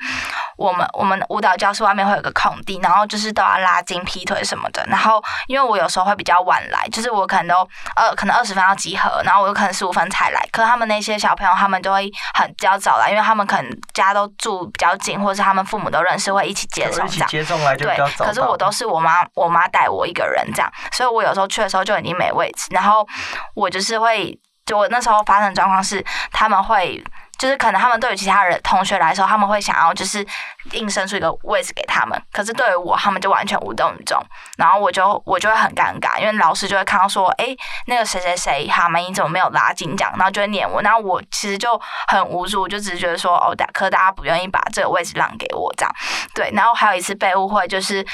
[0.58, 4.86] 我们我们舞蹈教室外面会有个空地，然后就是都要拉筋、劈腿什么的。
[4.88, 12.10] 然后因为我有时候会比较晚来，就是我可能都呃可能二十分要集合，然后我有可能十五分才来，可他们那些小朋友他们就会。
[12.40, 17.28] 很比较早来，因为他们可能家都住比较近，或者是他们父母都认识，会一起接送这样。
[17.28, 17.98] 接送来就对。
[18.18, 23.08] 可是我都是我妈，我妈带我一个人这样，所以我有时候去的时候就已经没位置，然后
[23.54, 27.04] 我就是会，就我那时候发生状况是他们会。
[27.40, 30.26] 就是可能他们对于其他人同学来说，他们会想要就是
[30.74, 34.22] 硬生出一个位置给他们，可是对于我，他们就完全无动于衷，
[34.58, 37.56] 然后我就我就会很尴尬，因为老师就会看到说，哎，
[37.88, 45.96] 那个谁谁谁，他们你怎么没有拉进奖，然后就会念我，然后我其实就很无助，就只是觉得说，哦，大可大家不愿意把这个位置让给我这样，
[46.36, 48.06] 对，然后还有一次被误会，就是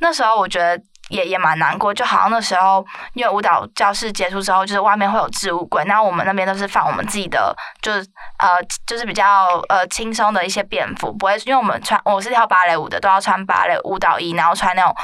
[0.00, 0.78] 那时候我觉得。
[1.10, 7.98] 也也蛮难过，就好像那时候因为舞蹈教室结束之后，就是外面会有置物柜，然后我们那边都是放我们自己的，就是
[8.38, 8.48] 呃
[8.86, 14.94] 就是比较呃轻松的一些便服，不会因为我们穿我是跳芭蕾舞的，都要穿芭蕾舞蹈衣，然后穿那种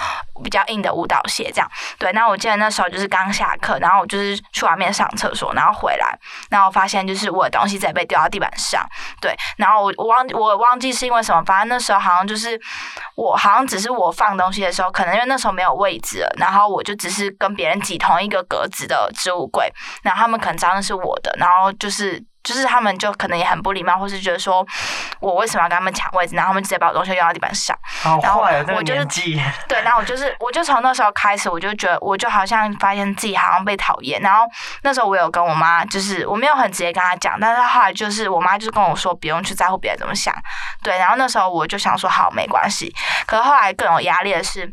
[0.42, 1.70] 比较硬的舞蹈鞋这样。
[1.98, 6.16] 对，那我记得那时候就是刚下课，然后我就是去外面上厕所，然后回来，
[6.50, 8.86] 然后发现就是我的东西在被丢到地板上。
[9.20, 12.60] 对，然后我我忘我忘记是因为什么，反正那时候好像就是
[13.16, 22.22] 我好像只是我放东西的时候，可能因为那时候没有位置了，然后我就只是跟别人挤同一个格子的置物柜，然后他们可能知道那是我的，然后就是。
[22.46, 24.64] 就是他们就可能也很不礼貌，或是觉得说
[25.18, 27.76] 我为什么要跟他们抢位置，然后他们直接把我东西扔到地板上。
[28.22, 29.04] 然后我就是
[29.66, 34.20] 对，然后我就是 我就从那时候开始，我就觉得我就好像发现自己好像被讨厌。
[34.20, 34.44] 然后
[34.84, 40.32] 那时候我有跟我妈，就是我没有很直接跟她讲，但是后来就是我妈就是跟我说不用去在乎别人怎么想。
[40.84, 42.94] 对，然后那时候我就想说好没关系。
[43.26, 44.72] 可是后来更有压力的是。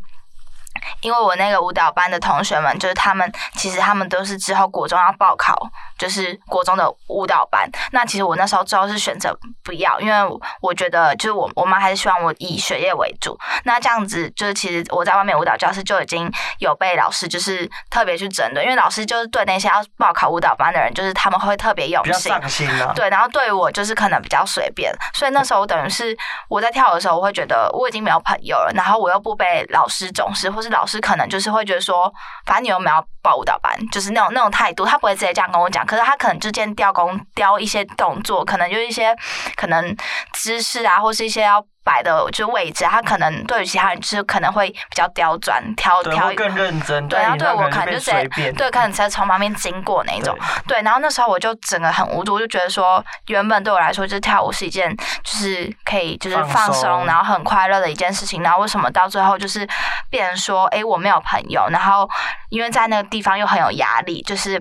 [1.00, 5.68] 因为我那个舞蹈班的同学们，就是他们，其实他们都是之后国中要报考，
[5.98, 7.68] 就是国中的舞蹈班。
[7.92, 10.14] 那其实我那时候之后是选择不要，因为
[10.60, 13.38] 我觉得就是我我妈还是希望我以学业为主。
[13.64, 22.92] 那这样子就是其实我在外面舞蹈教室就已经有被老师就是特别去针对，因为老师就是对那些要报考舞蹈班的人，就是他们会特别用心，上心啊。
[22.94, 26.16] 对，然后对我就是可能比较随便，所以那时候等于是
[26.48, 32.12] 我在跳的时候，我会觉得我已经没有朋友了，然后我又不被老师重视，或是老师可能就是会觉得说，
[32.44, 39.16] 反正你又没有报舞蹈班，就是那种那种态度，他不会直接这样跟我讲，可是他可能之间调工调一些动作，可能就一些
[39.56, 39.96] 可能
[40.32, 41.64] 姿势啊，或是一些要。
[41.84, 47.06] 摆的就位置，他可能对于其他人就是可能会比较刁钻，挑挑更认真。
[47.06, 50.36] 对，然后对我可能就直接对，可能直接从旁边经过那一种。
[50.66, 58.42] 对，然后那时候我就整个很无助，我就觉得说，原本对我来说就是跳舞是一件就是可以就是放松，然后很快乐的一件事情。
[58.42, 59.68] 然后为什么到最后就是
[60.08, 62.08] 变成说，哎，我没有朋友，然后
[62.54, 64.58] 因为在那个地方又很有压力，就是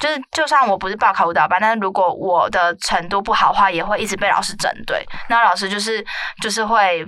[0.00, 5.06] 就是就算我不是报考舞蹈班，但是如果我的程度不好的话，也会一直被老师针对。
[5.28, 6.04] 那老师就是
[6.42, 6.64] 就是。
[6.64, 7.04] 会，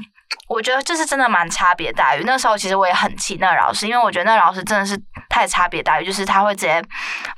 [0.49, 2.23] 我觉得这是真的蛮差别待遇。
[2.25, 4.97] 那时候其实我也很气那个老师，因为我觉得那老师真的是
[5.29, 6.83] 太差别待遇，就是他会直接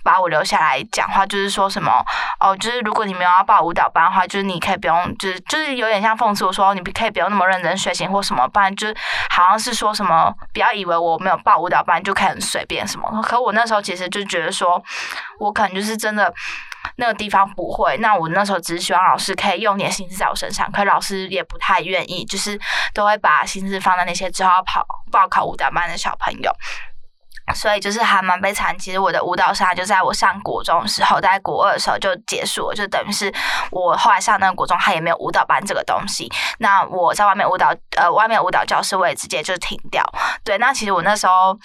[0.03, 2.05] 把我留下来讲话，就是说什么
[2.41, 8.89] 哦，就是如果你没有要报舞蹈班的话，就是你可以不用，就是就是有点像讽刺我说你可以不用那么认真学习或什么，不然就
[9.31, 13.23] 好像是说什么不要以为我没有报舞蹈班就可以很随便什么。
[13.23, 14.83] 可我那时候其实就觉得说，
[15.39, 16.33] 我可能就是真的。
[17.01, 22.59] 那个地方不会，那我那时候只是希望老师可以用点心思在我身上，可是老师也不太愿意，就是
[22.93, 26.53] 都会把心思放在那些之后要跑报考舞蹈班的小朋友，
[27.55, 28.77] 所以就是还蛮悲惨。
[28.77, 33.33] 其实我的舞蹈生涯就在我上国中的时候，在国二的时候就结束了，就等于是
[33.71, 36.29] 我后来上那个国中，他也没有舞蹈班这个东西。
[36.59, 40.05] 那我在外面舞蹈，呃，外面舞蹈教室我也直接就停掉。
[40.43, 41.57] 对，那其实我那时候。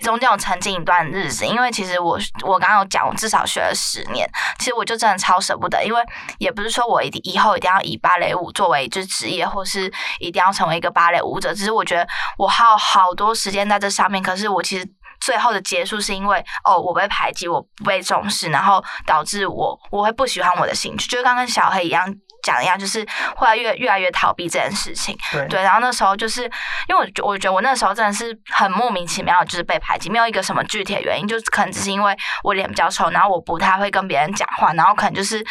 [0.00, 6.02] 中间有沉浸一段日子，因为其实我我刚刚有讲，我至少学了十年，其实我就真的超舍不得，因为
[6.38, 14.88] 也不是说我一定以后一定要以芭蕾舞作为就是职业，或是一定要成为一个芭蕾舞者，只是我觉得我还有好多时间在这上面，可是我其实
[15.20, 22.14] 最后的结束是因为哦，我被排挤，我不被重视，然后导致我我会不喜欢我的兴趣，就是刚跟小黑一样。
[22.42, 25.16] 讲一样，就是后来越越来越逃避这件事情。
[25.48, 26.42] 对，然后那时候就是
[26.88, 35.44] 因为我我觉得我那时候真的是很莫名其妙，就是被排挤，没有一个什么具体的原因，就是可能只是因为我脸比较丑，然后我不太会跟别人讲话，然后可能就是。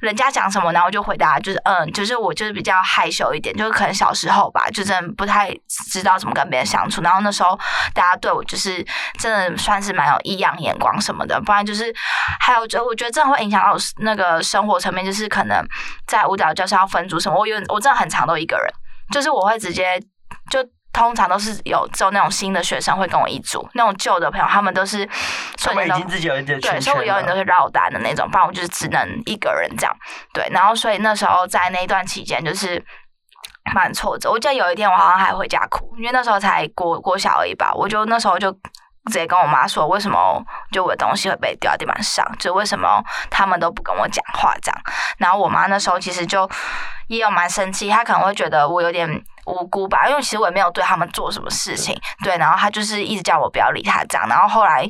[0.00, 5.50] 人家讲什么，然后就回答，就是嗯，就是我就是比较害羞一点，就是可能小时候吧，就真的不太
[5.90, 7.02] 知道怎么跟别人相处。
[7.02, 7.58] 然后那时候
[7.92, 8.84] 大家对我就是
[9.18, 11.94] 真的算是蛮有异样眼光什么的，不然就是
[12.40, 15.66] 还有就我觉得真的会影响到那个生活层面，就是可能
[16.06, 18.72] 在舞蹈教室要分组什么，我有我真的很常都一个人，
[19.10, 20.00] 就是我会直接
[20.50, 20.64] 就。
[20.98, 25.08] 通常都是有有那种新的学生会跟我一组，那种旧的朋友他们都是，
[25.56, 29.96] 他们已经自己有一点对，所以我永远都是绕单的那种，不然我就是只能一个人这样。
[30.32, 32.84] 对，然后所以那时候在那一段期间就是
[33.72, 34.28] 蛮挫折。
[34.28, 44.80] 我记得有一天我好像还回家哭，因为那时候才过过小而已吧，我就那时候就直接跟我妈说，为什么就我的东西会被掉在地板上，就为什么他们都不跟我讲话这样。
[45.18, 46.50] 然后我妈那时候其实就
[47.06, 49.22] 也有蛮生气，她可能会觉得我有点。
[49.48, 54.88] 无辜吧，因为其实我也没有对他们做什么事情，对，然后他就是一直叫我不要理他这样，然后后来，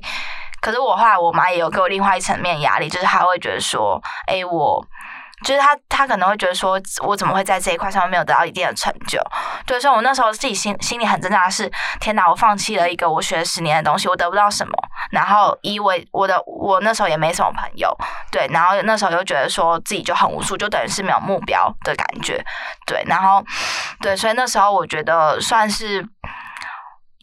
[0.60, 4.84] 可是我后来我妈也有给我另外一层面压力，就是她会觉得说，哎，我。
[5.44, 9.20] 就是他，他可能会觉得说，我怎么会在这一块上面没有得到一定的成就？
[9.66, 11.70] 对，所以我那时候自己心心里很挣扎是，
[12.00, 14.72] 天哪，我放弃了一个我学十年的东西，我得不到什么。
[15.10, 17.96] 然后，因为我的我那时候也没什么朋友，
[18.30, 22.44] 对，然后那时候又觉得说自己就很无助，就等于是没有目标的感觉，
[22.86, 23.44] 对，然后，
[24.00, 26.06] 对，所以那时候我觉得算是。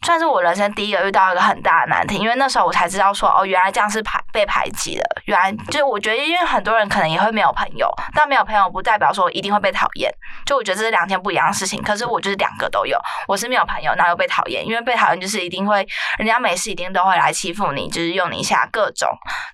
[0.04, 5.02] 算是我人生第一个遇到一个很大的难题，因为那时候我才知道说，哦，原来这样是排被排挤的。
[5.24, 10.12] 原来就是我觉得，因为很多人可能也会没有朋友，但没有朋友不代表说一定会被讨厌。
[10.44, 11.82] 就我觉得这是两件不一样的事情。
[11.82, 14.64] 可是我就是两个都有，我是没有朋友，然后又被讨厌。
[14.64, 15.86] 因为被讨厌就是一定会，
[16.18, 19.08] 人家每次一定都会来欺负你，就是用你一下各种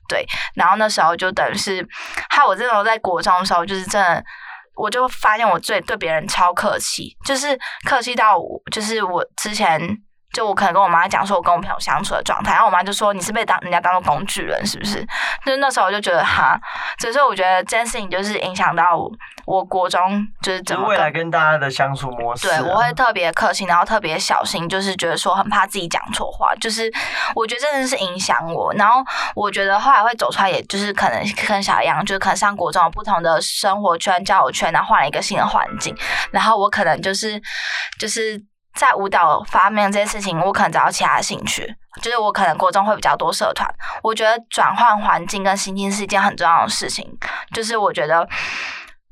[0.08, 0.26] 对。
[0.54, 1.86] 然后那时候就等于是，
[2.28, 4.22] 害我这种在国中的时候，就是真的。
[4.74, 8.38] 我就发现我最对别人超客气，就是客气到，
[8.70, 9.78] 就是我之前
[10.32, 15.04] 就我可能跟我妈讲说我跟我朋友相处的状态，然后我妈就说你是被当人家当做工具人是不是？
[15.44, 16.58] 就是那时候我就觉得哈，
[16.98, 19.10] 所以说我觉得这件事情就是影响到我。
[19.44, 26.88] 我国中就是怎么未来跟大家的相处模式，对我会特别客气，然后特别小心，就是觉得说很怕自己讲错话，就是
[27.34, 28.72] 我觉得真的是影响我。
[28.74, 29.02] 然后
[29.34, 35.92] 我觉得后来会走出来，也就是可能跟小杨，就是可能上国中不同的生活圈、交友圈，然后换了一个新的环境，
[36.30, 37.42] 然后我可能就是
[37.98, 38.40] 就是
[38.74, 43.68] 在舞蹈方面这些事情，我可能找到其他的兴趣，就是我可能国中会比较多社团。
[44.02, 47.06] 我觉得转换环境跟心境是一件很重要的事情，
[47.52, 48.28] 就是我觉得。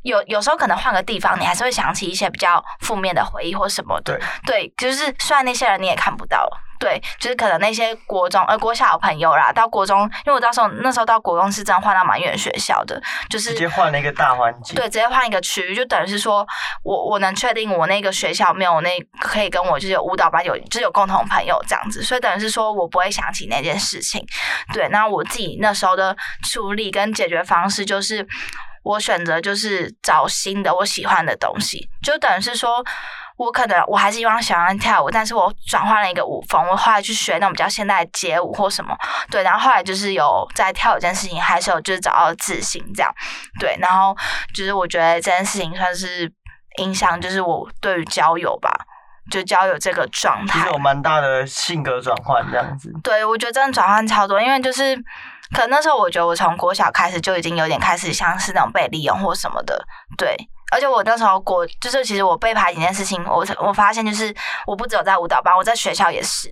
[0.02, 4.18] 有有时候可能换个地方，你还是会想起一些比较负面的回忆或什么的。
[4.46, 6.48] 对，就是虽然那些人你也看不到，
[6.80, 14.74] 对，就是可能那些国中呃国小朋友啦，到国中，因为我到时候那时候到国中是真的换到蛮远学校的，就是直接换了一个大环境。
[14.74, 16.44] 对，直接换一个区域，就等于是说
[16.82, 24.24] 我我能确定我那个学校没有那可以跟我就是有舞蹈班有就是有共同朋友这样子，所以等于是说我不会想起那件事情。
[24.72, 26.16] 对，那我自己那时候的
[26.50, 28.26] 处理跟解决方式就是。
[28.82, 32.82] 我选择就是找新的我喜欢的东西，就等于是说，
[33.40, 38.94] 我可能我还是一样喜欢跳舞，但是我转换了一个舞风，我后来去学那种比较现代街舞或什么，
[39.30, 43.10] 对，然后后来就是有在跳这件事情，还是有就是找到自信这样，
[43.58, 44.14] 对，然后
[44.54, 46.30] 就是我觉得这件事情算是
[46.80, 48.70] 影响，就是我对于交友吧，
[49.30, 55.02] 就交友这个状态，有蛮大的性格转换这样子，对我觉得真的转换超多，因为就是。
[55.52, 59.84] 可能那时候我觉得我从国小开始就已经有点开始像是那种被利用或什么的，
[60.16, 60.36] 对。
[60.70, 64.34] 而且我那时候国就是其实我被排挤这件事情，我我发现就是
[64.66, 66.48] 我不只有在舞蹈班，我在学校也是，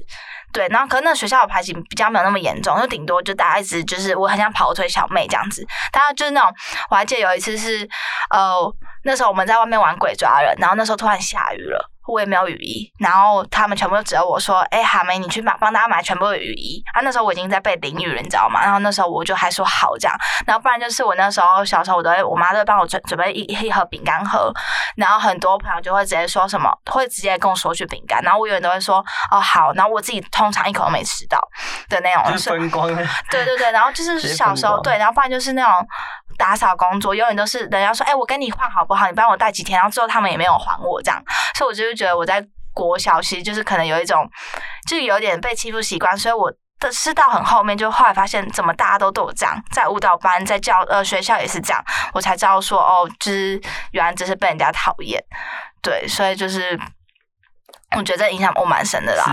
[0.52, 0.66] 对。
[0.68, 5.66] 然后可能那学校的排挤比较没有那么严重，就顶多就大家一直就是我很想跑腿小妹这样子。
[5.92, 6.52] 大家就是那种
[6.90, 7.88] 我还记得有一次是
[8.30, 8.58] 呃
[9.04, 11.90] 那时候我们在外面玩鬼抓人，然后那时候突然下雨了。
[12.12, 18.62] 我也没有雨衣，然后他们全部都指着我说：“哎，哈梅，你去买，帮大家买全部的雨衣。”啊，那时候我已经在被淋雨了，你知道吗？
[18.62, 20.16] 然后那时候我就还说好这样，
[20.46, 24.52] 然后不然就是我那时候小时候，我都会我妈都会帮我准准备一一盒饼干盒，
[24.96, 31.38] 然后很多朋友就会直接说什么，会直接跟我索取饼干，然后我永远都会说哦好，然后我自己通常一口都没吃到
[31.88, 32.88] 的那种，就是分光。
[33.30, 35.86] 对对对，然后就是小时候对，然后不然就是那种
[36.38, 39.06] 打扫工作，永远都是人家说：“哎，我跟你换好不好？
[39.06, 41.22] 你帮我带几天。”然后之后他们也没有还我这样，
[41.56, 42.42] 所以我就是觉得我在。
[42.74, 44.24] 国小其实就是可能有一种，
[44.86, 46.48] 就有点被欺负习惯，所以我
[46.78, 55.20] 的是到很后面，就后来发现怎么大家都都有这样，在舞蹈班，在教呃学校也是这样，我才知道说哦，就是原来只是被人家讨厌，
[55.82, 56.78] 对，所以就是
[57.96, 59.24] 我觉得影响我蛮深的啦。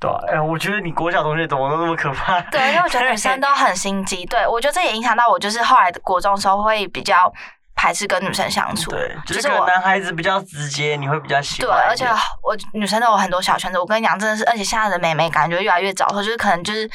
[0.00, 2.40] 对，哎，我觉得你国小同学怎么都那么可怕？
[2.50, 7.32] 对，因为我觉得女生都很心机，对我觉得这也影响到我，就是后来国中的时候会比较。
[7.76, 11.78] 排斥跟女生相处，对，就是我男孩子比较直接，你会比较喜欢。
[11.78, 12.04] 对，而且
[12.42, 16.90] 我女生都有很多小圈子，我跟你讲，真的是，而且现在的美眉感觉越来越早熟，就是可能就是，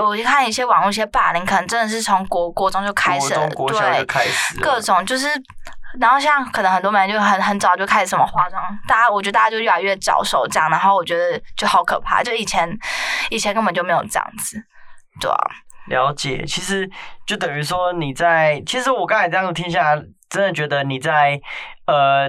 [0.00, 4.06] 我看一些网络一些霸凌，可能真的是从国国中就开始了，对，
[4.62, 5.26] 各种就是，
[6.00, 12.68] 然后像可能很多人就很很早就开始什么化妆，大家我觉得大家就越来越早熟这样，然后我觉得就好可怕，就以前
[13.30, 14.62] 以前根本就没有这样子，
[15.20, 15.36] 对啊。
[15.88, 16.90] 了解，其实
[17.26, 21.38] 就等于说你在，其实我刚才这样听下来，真的觉得你在
[21.86, 22.26] 呃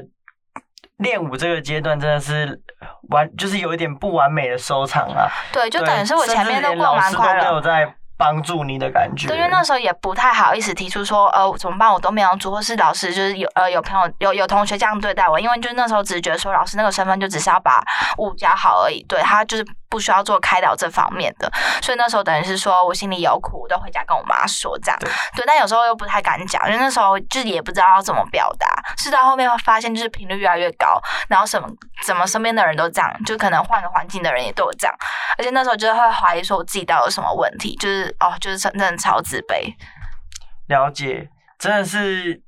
[0.97, 2.61] 练舞这个阶段真的是
[3.11, 5.29] 完，就是有一点不完美的收场啊。
[5.53, 7.61] 对，就等于是我前面都过蛮快乐。
[8.17, 11.91] 帮助你的感觉，对，因为那时候也不太好意思提出说，呃，怎么办？
[11.91, 17.83] 我都没有做，或是老师就是有呃有朋友有有同学这样对待我，因为就那时候只觉得说，老师那个身份就只是要把
[18.17, 24.99] 舞教好而已，对他就是不需要做开导这方面的，所以那时候等于是说我心里有苦，我都回家跟我妈说这样，
[25.35, 28.67] 对，但有时候又不太敢讲，因为那时候就也不知道要怎么表达，
[28.97, 31.69] 是到后面发现就是频率越来越高，然后什么
[32.03, 34.95] 怎么身边的人都这样，就可能换个环境的人也都有这样，
[35.37, 38.05] 而且那时候就会怀疑说我自己到底有什么问题，就是。
[38.19, 39.73] 哦，就是真的超自卑。
[40.67, 41.29] 了解，
[41.59, 42.41] 真的是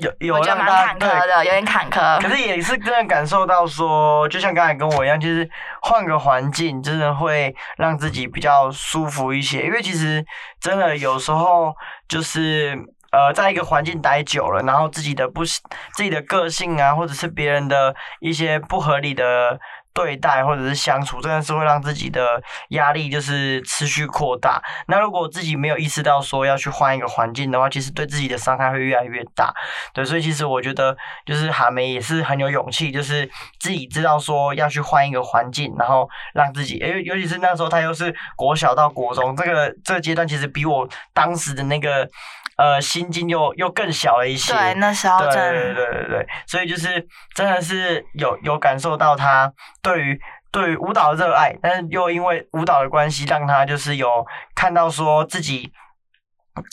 [0.00, 2.20] 有有让他坎坷的，有点坎坷。
[2.20, 5.48] 可是也是真的感受到说，就像刚才跟我一样，就是
[5.82, 9.62] 换个环境，真的会让自己比较舒服一些。
[9.62, 10.24] 因为其实
[10.60, 11.74] 真的有时候
[12.08, 12.76] 就是
[13.12, 15.62] 呃，在一个环境待久了，然后自己的不自
[16.02, 19.58] 己的个性啊，或者是别人的一些不合理的。
[19.94, 24.60] 对待或者是相处，真的是会让自己的压力就是持续扩大。
[24.88, 29.54] 那如果自己没有意识到说要去换一个环境的话，其实对自己的伤害会越来越大。
[29.92, 33.30] 对，所以其实我觉得就是哈梅也是很有勇气，就是
[33.60, 42.08] 自己知道说要去换一个环境，然后让自己，因尤其是那时候他又是国小到国中这个这个阶段，其实比我当时的那个
[42.56, 44.52] 呃心境又又更小了一些。
[44.52, 49.52] 对，那时候对对对对对，所以就是真的是有有感受到他。
[49.82, 54.24] 对于对于舞蹈的热爱，但是又因为舞蹈的关系，让他就是有
[54.54, 55.72] 看到说自己，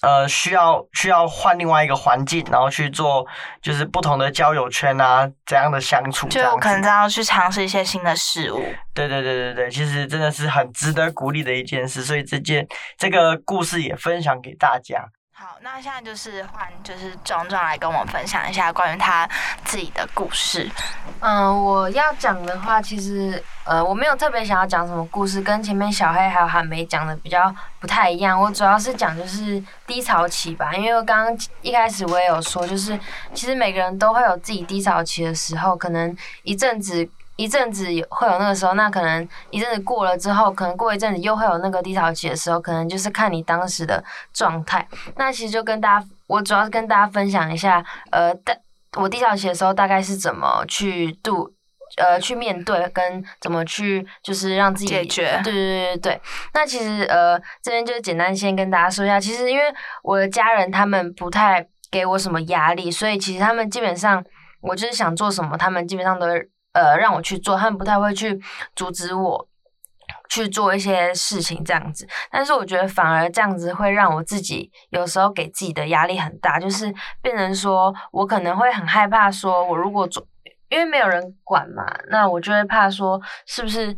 [0.03, 3.25] 呃，需要需要换另外一个环境，然后去做
[3.59, 8.63] 就是不同的交友圈啊，怎样的相处，就可能要去尝试一些新的事物。
[8.93, 12.67] 对对对对对，其实真的是很值得鼓励的一件事，所以这件
[12.99, 15.03] 这个故事也分享给大家。
[15.43, 19.27] 好，那现在就是换，就是壮壮来跟我分享一下关于他
[19.65, 20.69] 自己的故事。
[21.19, 28.39] 嗯，我要讲的话，其实呃，我没有特别想要讲什么故事，跟前面小黑还有韩梅讲的比较不太一样。
[28.39, 32.95] 我主要是讲就是低潮期吧，因为我刚刚一开始我也有说，就是
[33.33, 37.09] 其实每个人都会有自己低潮期的时候，可能一阵子。
[37.37, 44.87] 一阵子有会有那个时候，那可能一阵子过了之后，可能过一阵子又会有那个低潮期的时候，可能就是看你当时的状态。
[45.15, 48.53] 那其实就跟大家，我主要是跟大家分享一下，呃，大
[48.97, 51.51] 我低潮期的时候大概是怎么去度，
[51.97, 55.41] 呃，去面对跟怎么去就是让自己解决。
[55.43, 56.21] 对对对对对。
[56.53, 59.63] 那其实呃这边就简单先跟大家说一下，其实因为
[60.03, 64.23] 我的家人他们不太给我什么压力，所以其实他们基本上
[64.59, 66.27] 我就是想做什么，他们基本上都。
[66.73, 68.39] 呃，让我去做，他们不太会去
[68.75, 69.47] 阻止我
[70.29, 72.07] 去做一些事情，这样子。
[72.31, 80.25] 但是我觉得反而这样子会让我自己有时候给自己的压力很大，就是变成说我可能会很害怕，说我如果做，
[80.69, 83.95] 因为没有人管嘛，那我就会怕说是不是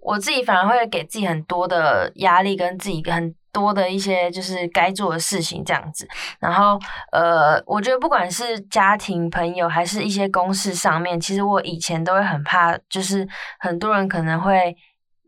[0.00, 3.34] 我自己反而会给自己很多的压力，跟自己很。
[3.52, 6.08] 多的一些就是该做的事情这样子，
[6.40, 6.78] 然后
[7.12, 13.28] 呃，我觉得不管是家庭、朋友，还是一些公事上面，其实我以前都会很怕，就是
[13.58, 14.74] 很多人可能会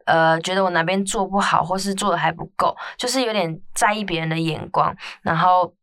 [0.07, 4.97] 呃觉得我哪边做不好，或是做的还不够，就是有点在意别人的眼光。
[5.23, 5.75] 然后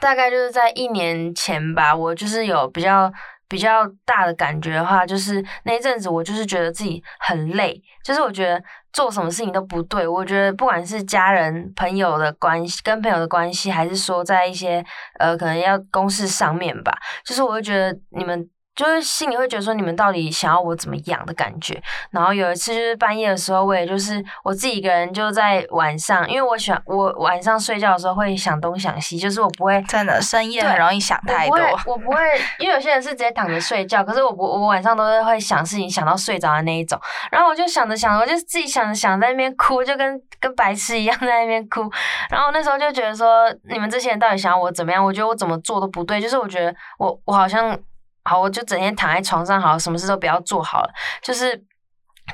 [0.00, 3.12] 大概就是在一年前吧，我就是有比较。
[3.48, 10.06] 比较大的感觉的话，就是那一阵子我就是觉得自己很累，就是我觉得做什么事情都不对。
[10.06, 14.84] 我觉得不管是家人、朋友的关系，跟朋友的关系，还是说在一些
[15.18, 18.48] 呃可能要公事上面吧，就是我会觉得你们。
[18.74, 31.58] 就是心里会觉得说你们到底想要我怎么样的感觉，然后有一次就是半夜的时候，我也就是我自己一个人就在晚上，因为我喜欢我晚上睡觉的时候会想东想西，就是我不会真的深夜很容易想太多。
[31.86, 32.18] 我不会，
[32.58, 37.00] 因为有些人是直接躺着睡觉，可是我不我晚上都是会想事情想到睡着的那一种，
[37.30, 41.82] 然后我就想着想着，我就自己想着想在那边哭，就跟跟白痴一样在那边哭，
[42.30, 45.04] 然后那时候就觉得说你们这些人到底想要我怎么样？
[45.04, 47.78] 我觉得我怎么做都不对，就是我觉得我我好像。
[48.24, 50.90] 好，我就整天躺在床上，好，什么事都不要做好了。
[51.22, 51.62] 就是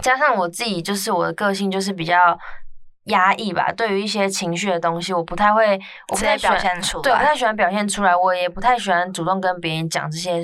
[0.00, 2.38] 加上我自己，就是我的个性就是比较
[3.04, 3.72] 压抑吧。
[3.72, 5.78] 对于一些情绪的东西，我不太会，
[6.12, 8.14] 我不太表现出来，对，不太喜欢表现出来。
[8.14, 10.40] 我也不太喜欢主动跟别人讲这些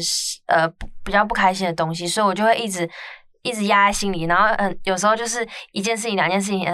[0.47, 0.69] 呃
[1.05, 2.89] 比较不开心的东西，所以我就会一直
[3.43, 4.25] 一直压在心里。
[4.25, 6.67] 然后嗯，有时候就是一件事情、两件事情。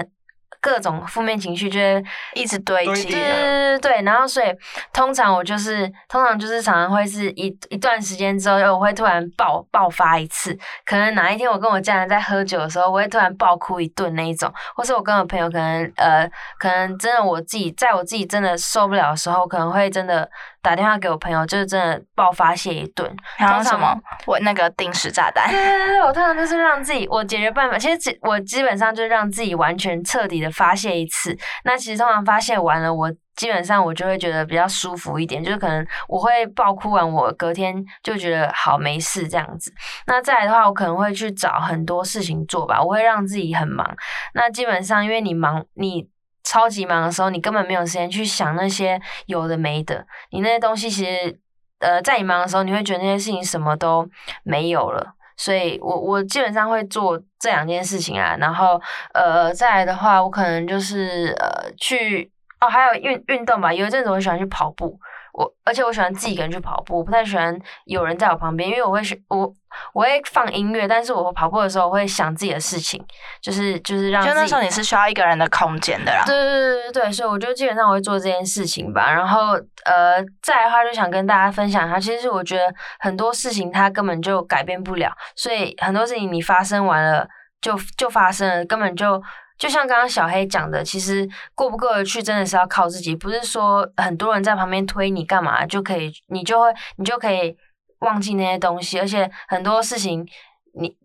[0.63, 2.01] 各种负面情绪就会
[2.35, 4.45] 一直堆积，对对对对，然后所以
[4.93, 16.25] 通常我就是通常就是常常会是一一段时间之后，我会突然爆爆发一次，可能哪一天我跟我家人在喝酒的时候，我会突然爆哭一顿那一种，或是我跟我朋友可能呃
[16.57, 20.29] 可能真的我自己在我自己真的受不了的时候，可能会真的。
[20.63, 23.13] 打电话给我朋友，就是真的爆发泄一顿。
[23.37, 23.93] 然后什么？
[24.25, 25.49] 我那个定时炸弹。
[25.51, 31.37] 对对对，我通常就是让自己，我解决办法，其实我基本上就是让自己完全彻底的发泄一次。
[31.65, 39.73] 那其实通常发泄完了，我基本上我就会觉得比较舒服一点，就是可能我会爆哭完，我隔天就觉得好没事这样子。
[40.07, 43.85] 那再来的话，我可能会去找很多事情做吧，我会让自己很忙。
[44.33, 46.07] 那基本上因为你忙，你。
[46.43, 50.05] 超级忙的时候，你根本没有时间去想那些有的没的。
[50.31, 51.39] 你那些东西其实，
[51.79, 54.07] 呃，在你忙的时候，你会觉得那些事情什么都
[54.43, 55.13] 没有了。
[55.35, 58.35] 所以我我基本上会做这两件事情啊。
[58.39, 58.79] 然后，
[59.13, 62.31] 呃，再来的话，我可能就是呃去
[62.61, 63.73] 哦，还有运运动吧。
[63.73, 64.99] 有一阵子我喜欢去跑步，
[65.33, 69.51] 我，而且我喜欢自己一个人去跑步，我不太喜欢有人在我旁边，因为我会选我
[69.93, 73.03] 我会放音乐，但是我跑步的时候我会想自己的事情，
[73.41, 74.23] 就是就是让。
[74.23, 76.23] 就那时候你是需要一个人的空间的啦。
[76.25, 79.11] 对对对对对，所以我就基本上我会做这件事情吧。
[79.11, 79.53] 然后
[79.85, 87.27] 呃，再的话就想跟大家分享一下，其实我觉得很多事情它根本就改变不了，所以很多事情你发生完了
[87.59, 89.19] 就就发生了，根本就。
[89.57, 97.55] 就像刚刚小黑讲的，其实过不过得去真的是要靠自己，不是说很多人在旁边推你干嘛就可以，你就会你就可以
[97.99, 98.99] 忘记那些东西。
[98.99, 100.27] 而且很多事情
[100.73, 100.97] 你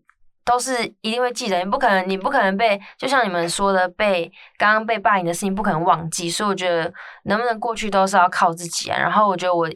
[0.43, 6.29] 都是一定会记得，你不可能你不可能被就像你们说的被刚刚被霸凌的事情不可能忘记。
[6.29, 6.91] 所以我觉得
[7.23, 8.97] 能不能过去都是要靠自己啊。
[8.99, 9.69] 然后我觉得我。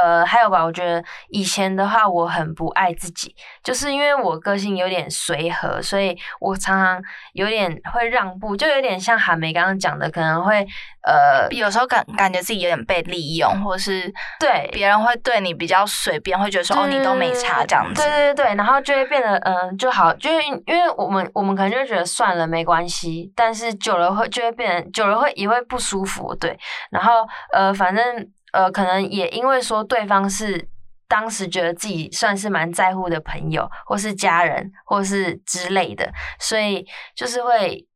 [0.00, 3.34] 呃，还有吧，我觉得以前的话，我很不爱自己，
[3.64, 10.64] 就是因为我个性有点随和，所以我常常有点会让步，就有点像韩梅刚刚讲的，可能会
[11.02, 26.56] 呃，有时候感感觉自己有点被利用，或是对别人会对你比较随便，会觉得说哦，你都没差这样子，对对对对，然后就会变得嗯就好，就是因为我们我们可能就觉得算了没关系，但是久了会就会变，久了会也会不舒服，对，
[26.90, 28.30] 然后呃反正。
[28.52, 30.68] 呃，可能也因为说对方是
[31.06, 37.86] 当时觉得自己算是蛮在乎的朋友，或是家人，或是之类的，所以就是会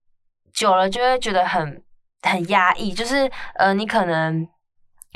[0.53, 1.83] 久了就会觉得很
[2.23, 2.93] 很压抑。
[2.93, 4.47] 就是呃，你可能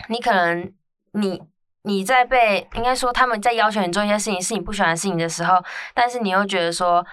[0.08, 0.72] 你可能
[1.12, 1.42] 你
[1.82, 5.62] 你在被应该说他们在要求你做一些事情是你不喜欢的事情的时候，
[5.94, 7.04] 但是你又觉得说，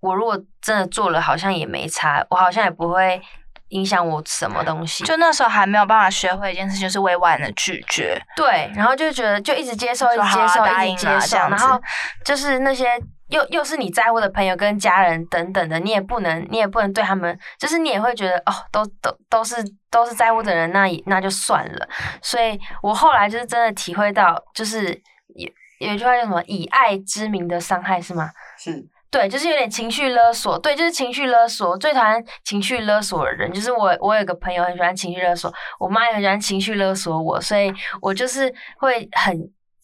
[0.00, 3.20] 我如果真的做了，好像也没差，我好像也不会。
[3.68, 5.04] 影响我什么东西？
[5.04, 8.20] 就那时候还没有办法学会一件事，就是委婉的拒绝。
[8.36, 11.36] 对，然后就觉得就一直接受，一直接受，一直接受。
[11.36, 11.80] 然后
[12.24, 12.88] 就是那些
[13.28, 19.56] 又又是你在乎的朋友跟家人等等的，你也不能，你也不能对他们，就是你也会觉得哦，都都都是
[19.90, 21.88] 都是在乎的人，那那就算了。
[22.22, 24.88] 所以我后来就是真的体会到，就是
[25.34, 25.48] 有
[25.86, 28.30] 有一句话叫什么“以爱之名的伤害”是吗？
[28.56, 28.88] 是。
[29.10, 30.58] 对，就是有点情绪勒索。
[30.58, 31.76] 对，就是情绪勒索。
[31.78, 33.88] 最讨厌情绪勒索的人，就是我。
[34.00, 39.36] 我有个朋友很喜欢情绪勒索，我妈也很喜欢情绪勒索我，所以我就是会很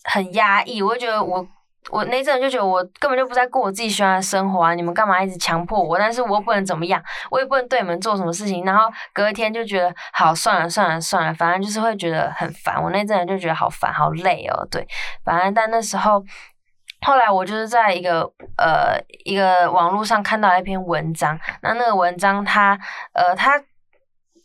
[0.04, 0.80] 很压抑。
[0.80, 1.46] 我就觉得我
[1.90, 4.74] 我那阵就觉得我根本就不在过我自己喜欢的生活啊！
[4.74, 5.98] 你们干嘛一直强迫我？
[5.98, 8.64] 但是我又不能怎么样，我也不能对你们做什么事情。
[8.64, 12.82] 然后隔一天就觉得好算了算了算了，反正就是会觉得很烦。
[12.82, 14.66] 我那阵就觉得好烦好累哦。
[14.70, 14.86] 对，
[15.24, 16.22] 反正但那时候。
[17.04, 18.22] 后来我就是在一个
[18.56, 22.78] 呃一个网络上看到一篇文章，那那个文章它
[23.12, 23.62] 呃它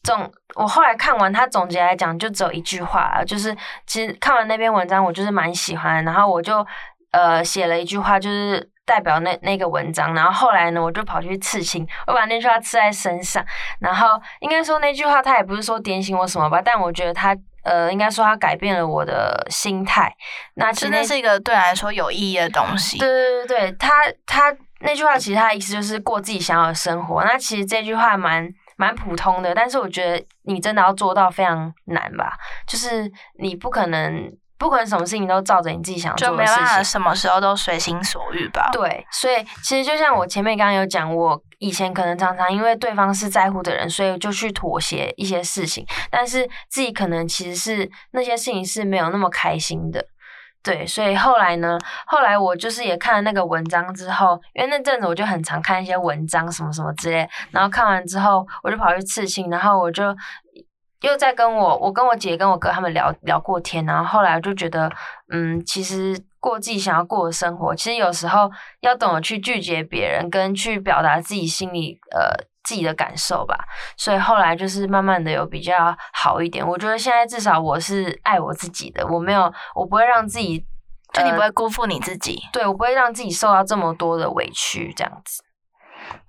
[0.03, 3.55] 总我后来看完它总结来讲就只有一句话，就是
[3.87, 6.65] 其实看完那篇文章我就是蛮喜欢，然后我就
[7.11, 13.43] 呃写了一句话，就是代表那那个文章，然后后来呢我就跑去刺青，我把那句话刺在身上，
[13.79, 17.35] 然后应该说那句话它也不是说点醒我什么吧，但我觉得它。
[17.63, 20.13] 呃，应该说它改变了我的心态。
[20.55, 22.97] 那真的是一个对来说有意义的东西。
[22.97, 23.91] 对对对对，他
[24.25, 27.23] 他那句话其实他的意思就是过自己想要的生活。
[27.23, 28.47] 那其实这句话蛮
[28.77, 32.33] 蛮普通的，但是我觉得你真的要做到非常难吧？
[32.67, 34.31] 就是你不可能。
[34.59, 38.67] 不可能什么事情都照着你自己想做的事情，什么时候都随心所欲吧。
[38.73, 50.03] 对，所以其实就像我前面刚刚有讲，我以前可能常常因为对方是在乎的人，所以就去妥协一些事情，但是自己可能其实是那些事情是没有那么开心的。
[50.63, 60.15] 对，所以后来呢，后来我就是也看了那个文章之后，因为那阵子我就很常看一些文章什么什么之类，然后看完之后我就跑去刺青，然后我就。
[61.01, 64.91] 又在跟我，我跟我姐跟我哥他们聊聊过天，然后后来我就觉得，
[65.31, 68.49] 嗯，其实过自己想要过的生活，其实有时候
[68.81, 72.33] 要懂得去拒绝别人，跟去表达自己心里呃
[72.63, 73.57] 自己的感受吧。
[73.97, 76.65] 所以后来就是慢慢的有比较好一点。
[76.67, 80.65] 我觉得现在至少我是爱我自己的，我没有，我不会让自己，
[81.13, 85.43] 就你不会辜负你自己，对我不会让自己受到这么多的委屈，这样子。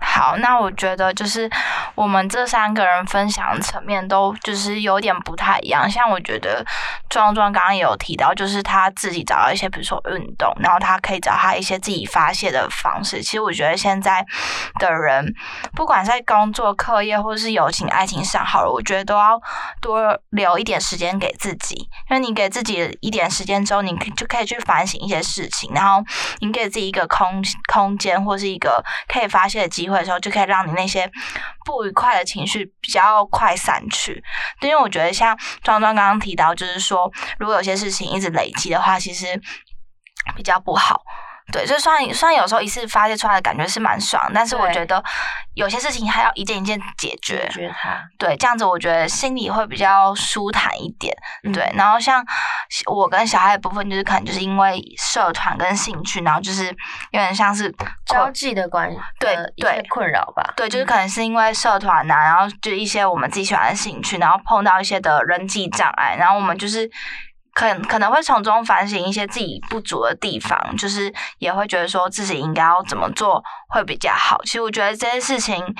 [0.03, 1.49] 好，那我觉得就是
[1.95, 5.89] 我们这三个人分享层面都就是有点不太一样。
[5.89, 6.65] 像我觉得
[7.09, 13.23] 壮壮刚刚也有提到，就是他自己找到一些，比如说运动，然后他可以找他一些自己发泄的方式。
[13.23, 14.25] 其实我觉得现在
[14.79, 15.33] 的人，
[15.77, 19.41] 不管在工作、课业或者是友情、爱情上，好了，我觉得都要
[19.81, 21.89] 多留一点时间给自己。
[22.11, 26.05] 因为你给自己一点时间之后，你就可以去反省一些事情，然后
[26.41, 29.70] 你给自己一个空空间或是一个可以发泄。
[29.71, 31.11] 机会的时候，就可以让你那些
[31.65, 34.23] 不愉快的情绪比较快散去。
[34.61, 39.41] 因为我觉得像壮壮刚刚提到，就是说，如果有些事情一直累积的话，其实
[40.37, 41.03] 比较不好。
[41.51, 45.03] 对，就算虽然有时候一次发泄出来的感觉是蛮爽，但是我觉得
[45.55, 47.47] 有些事情还要一件一件解决。
[47.47, 48.03] 解决它。
[48.19, 51.15] 对，这样子我觉得心里会比较舒坦一点。
[51.53, 52.25] 对，然后像
[52.87, 57.75] 我跟小孩的部分，就是可能就是因为社团跟兴趣，然后就是有点像是
[58.07, 60.53] 交际的关系对对困扰吧。
[60.57, 66.91] 对，就是可能是因为社团呐，然后就一些我们自己喜欢的兴趣，然后碰到一些的人际障碍，然后我们就是。
[67.53, 74.41] 可可能会从中反省一些自己不足的地方，就是也会觉得说自己应该要怎么做会比较好。
[74.45, 75.75] 其实我觉得这件事情。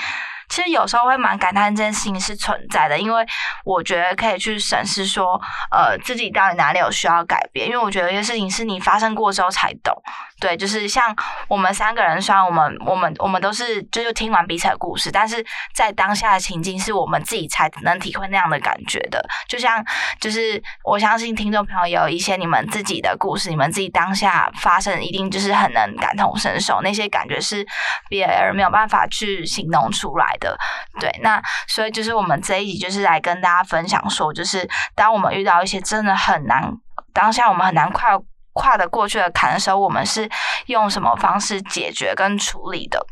[0.49, 3.25] 其实有时候会蛮感叹这件事情是存在的，因为
[3.65, 5.41] 我觉得可以去审视说，
[5.71, 7.69] 呃，自己到底哪里有需要改变。
[7.69, 9.95] 因为我觉得有些事情是你发生过之后才懂。
[10.41, 11.15] 对，就是像
[11.47, 19.25] 我们三个人，虽然我们我们我们都是就是听完彼此的故事，但是在当下的情境是我们自己才能体会那样的感觉的。
[19.47, 19.85] 就像
[20.19, 27.65] 就是我相信听众朋友有一些你们自己的故事，你们自己当下发生一定就是很能感同身受，那些感觉是
[28.09, 30.37] 别人没有办法去形容出来。
[30.41, 30.57] 的
[30.99, 36.73] 对，那所以就是我们这一集就是来跟大家分享说，就是当我们遇到一些真的很难
[37.13, 38.19] 当下我们很难跨
[38.61, 40.29] 跨的过去的坎的时候，我们是
[40.67, 43.05] 用什么方式解决跟处理的？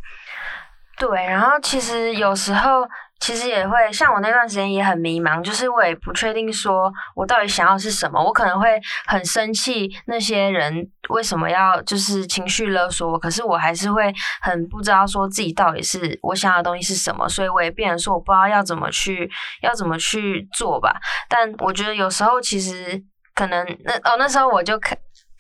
[0.99, 2.87] 对，然后其实有时候。
[3.21, 19.29] 其实也会像我那段时间也很迷茫，就是我也不确定说我到底想要是什么，我可能会很生气那些人为什么要就是情绪勒索我，可是我还是会很不知道说自己到底是我想要的东西是什么，所以我也变成说我不知道要怎么去
[19.63, 20.95] 要怎么去做吧。
[21.29, 23.03] 但我觉得有时候其实
[23.35, 24.97] 可能那哦那时候我就看。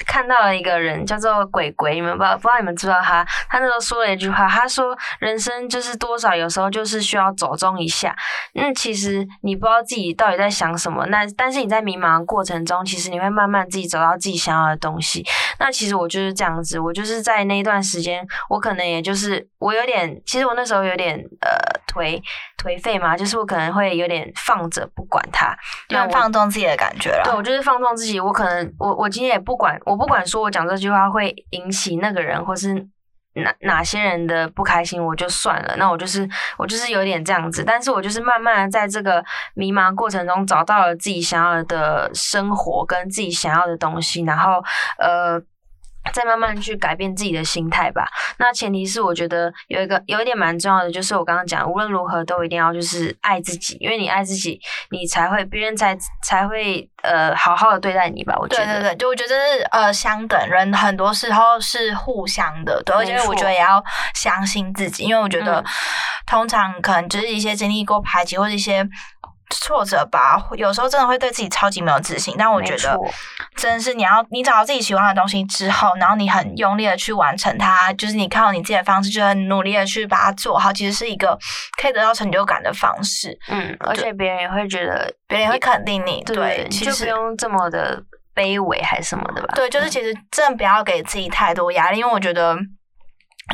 [0.07, 3.25] 看到了一个人叫做鬼鬼，你们不知道不知道你们知道他？
[3.49, 8.15] 他那时候说了一句话，他说：“人生就是多少有时候就是需要走中一下。”
[8.55, 15.25] 嗯，其实你不知道自己到底在想什么，那但是你在迷茫的过程中，其实你会慢慢自己找到自己想要的东西。
[15.59, 22.21] 那其实我就是这样子，我就是在那一段时间，我可能也就是我有点，其实我那时候有点呃颓
[22.59, 25.57] 颓废嘛，就是我可能会有点放着不管他，
[25.89, 27.23] 就放纵自己的感觉了。
[27.25, 29.79] 对，我就是放纵自己，我可能我我今天也不管。
[29.87, 32.75] 我不管说我讲这句话会引起那个人或是
[33.35, 35.77] 哪哪些人的不开心，我就算了。
[35.77, 44.63] 那我就是我就是有点这样子，但是我就是慢慢的在这个迷茫过程中找到了自己想要的生活跟自己想要的东西，然后
[44.99, 45.41] 呃。
[46.13, 48.07] 再慢慢去改变自己的心态吧。
[48.39, 58.37] 那前提是我觉得有一个有一点蛮重要的，就是我刚刚讲，无论如何都一定要就是爱自己，因为你爱自己，你才会别人才才会呃好好的对待你吧。
[58.39, 63.83] 我觉得对对对，就我觉得是呃相等人，很多时候是互相的，对，而且我觉得也要
[64.15, 65.65] 相信自己，因为我觉得
[66.27, 68.89] 通常可能就是一些经历过排挤或者一些。
[69.51, 72.35] 挫折吧，有时候真的会对自己超级没有自信。
[72.39, 72.99] 但我觉得，
[73.57, 81.39] 真的是你要你找到自己喜欢的东西之后，然后你很用力的去完成它，就是你靠你自己的方式，就很努力的去把它做好，其实是一个
[81.81, 83.37] 可以得到成就感的方式。
[83.49, 86.23] 嗯，而且别人也会觉得，别人也会肯定你。
[86.25, 88.03] 对，其实不用这么的
[88.35, 89.55] 卑微还是什么的吧？
[89.55, 92.57] 对，就是其实真的不要给自己太多压力，因为我觉得。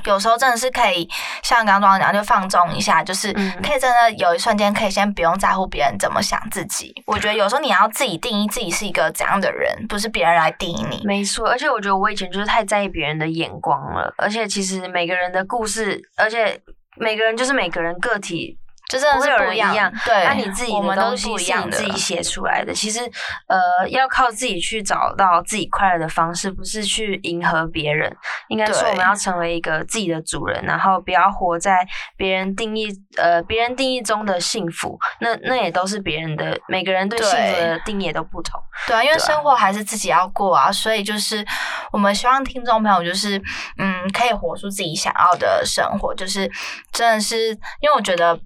[0.05, 1.09] 有时候真的是可以
[1.43, 6.93] 像刚刚庄讲，就放纵一下，就是可以真的有一瞬间可以先不用在乎别人怎么想自己。
[7.07, 11.03] 我觉得有时候你要自己定义自己是一个怎样的人，不是别人来定义你。
[11.05, 16.61] 没错，而且我觉得我以前就是太在意别人的眼光了，而且其实每个人的故事，而且
[16.97, 18.59] 每个人就是每个人个体。
[18.89, 22.73] 就真的是不一样，对，那你自己的东西是你自己写出来的。
[22.73, 23.01] 其实，
[23.49, 28.15] 呃，要靠自己去找到自己快乐的方式，不是去迎合别人。
[28.49, 34.99] 应该说，我们要成为一个自己的主人，然后不要活在别人定义呃别人定义中的幸福。
[35.21, 38.61] 那那也都是别人的，每个人对幸福的定义也都不同。
[38.87, 41.45] 对啊，因为生活还是自己要过啊，所以就是
[41.91, 43.39] 我们希望听众朋友就是
[43.79, 46.15] 嗯，可以活出自己想要的生活。
[46.15, 46.51] 就是
[46.93, 47.49] 真的是，
[47.81, 48.39] 因为我觉得。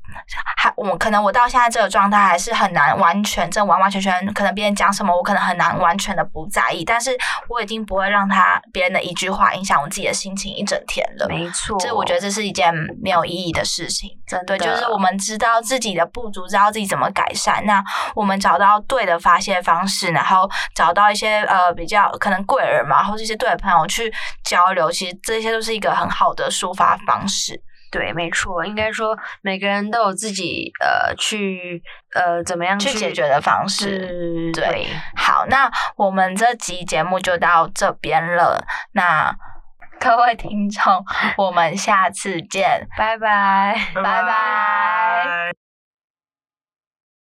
[0.57, 7.11] 还我可能我到现在这个状态还是很难完全，这完完全全可能别人讲什么我可能很难完全的不在意，但是
[7.49, 11.29] 我已经不会让他别人的一句话影响我自己的心情一整天了。
[11.29, 14.11] 没错，这我觉得这是一件没有意义的事情。
[14.27, 17.83] 真的，就是我们知道自己的不足，知道自己怎么改善，那
[18.15, 24.13] 我们找到对的发泄方式，然后找到一些呃比较可能贵人嘛，或者一些对的朋友去
[24.45, 27.61] 交流，其实这些都是一个很好的抒发方式。
[27.91, 31.83] 对，没错，应该说每个人都有自己呃去
[32.15, 34.53] 呃怎么样去解决的方式。
[34.53, 34.87] 对，
[35.17, 38.65] 好，那我们这集节目就到这边了。
[38.93, 39.35] 那
[40.01, 41.05] 各位听众，
[41.37, 45.68] 我们下次见，拜拜，拜拜。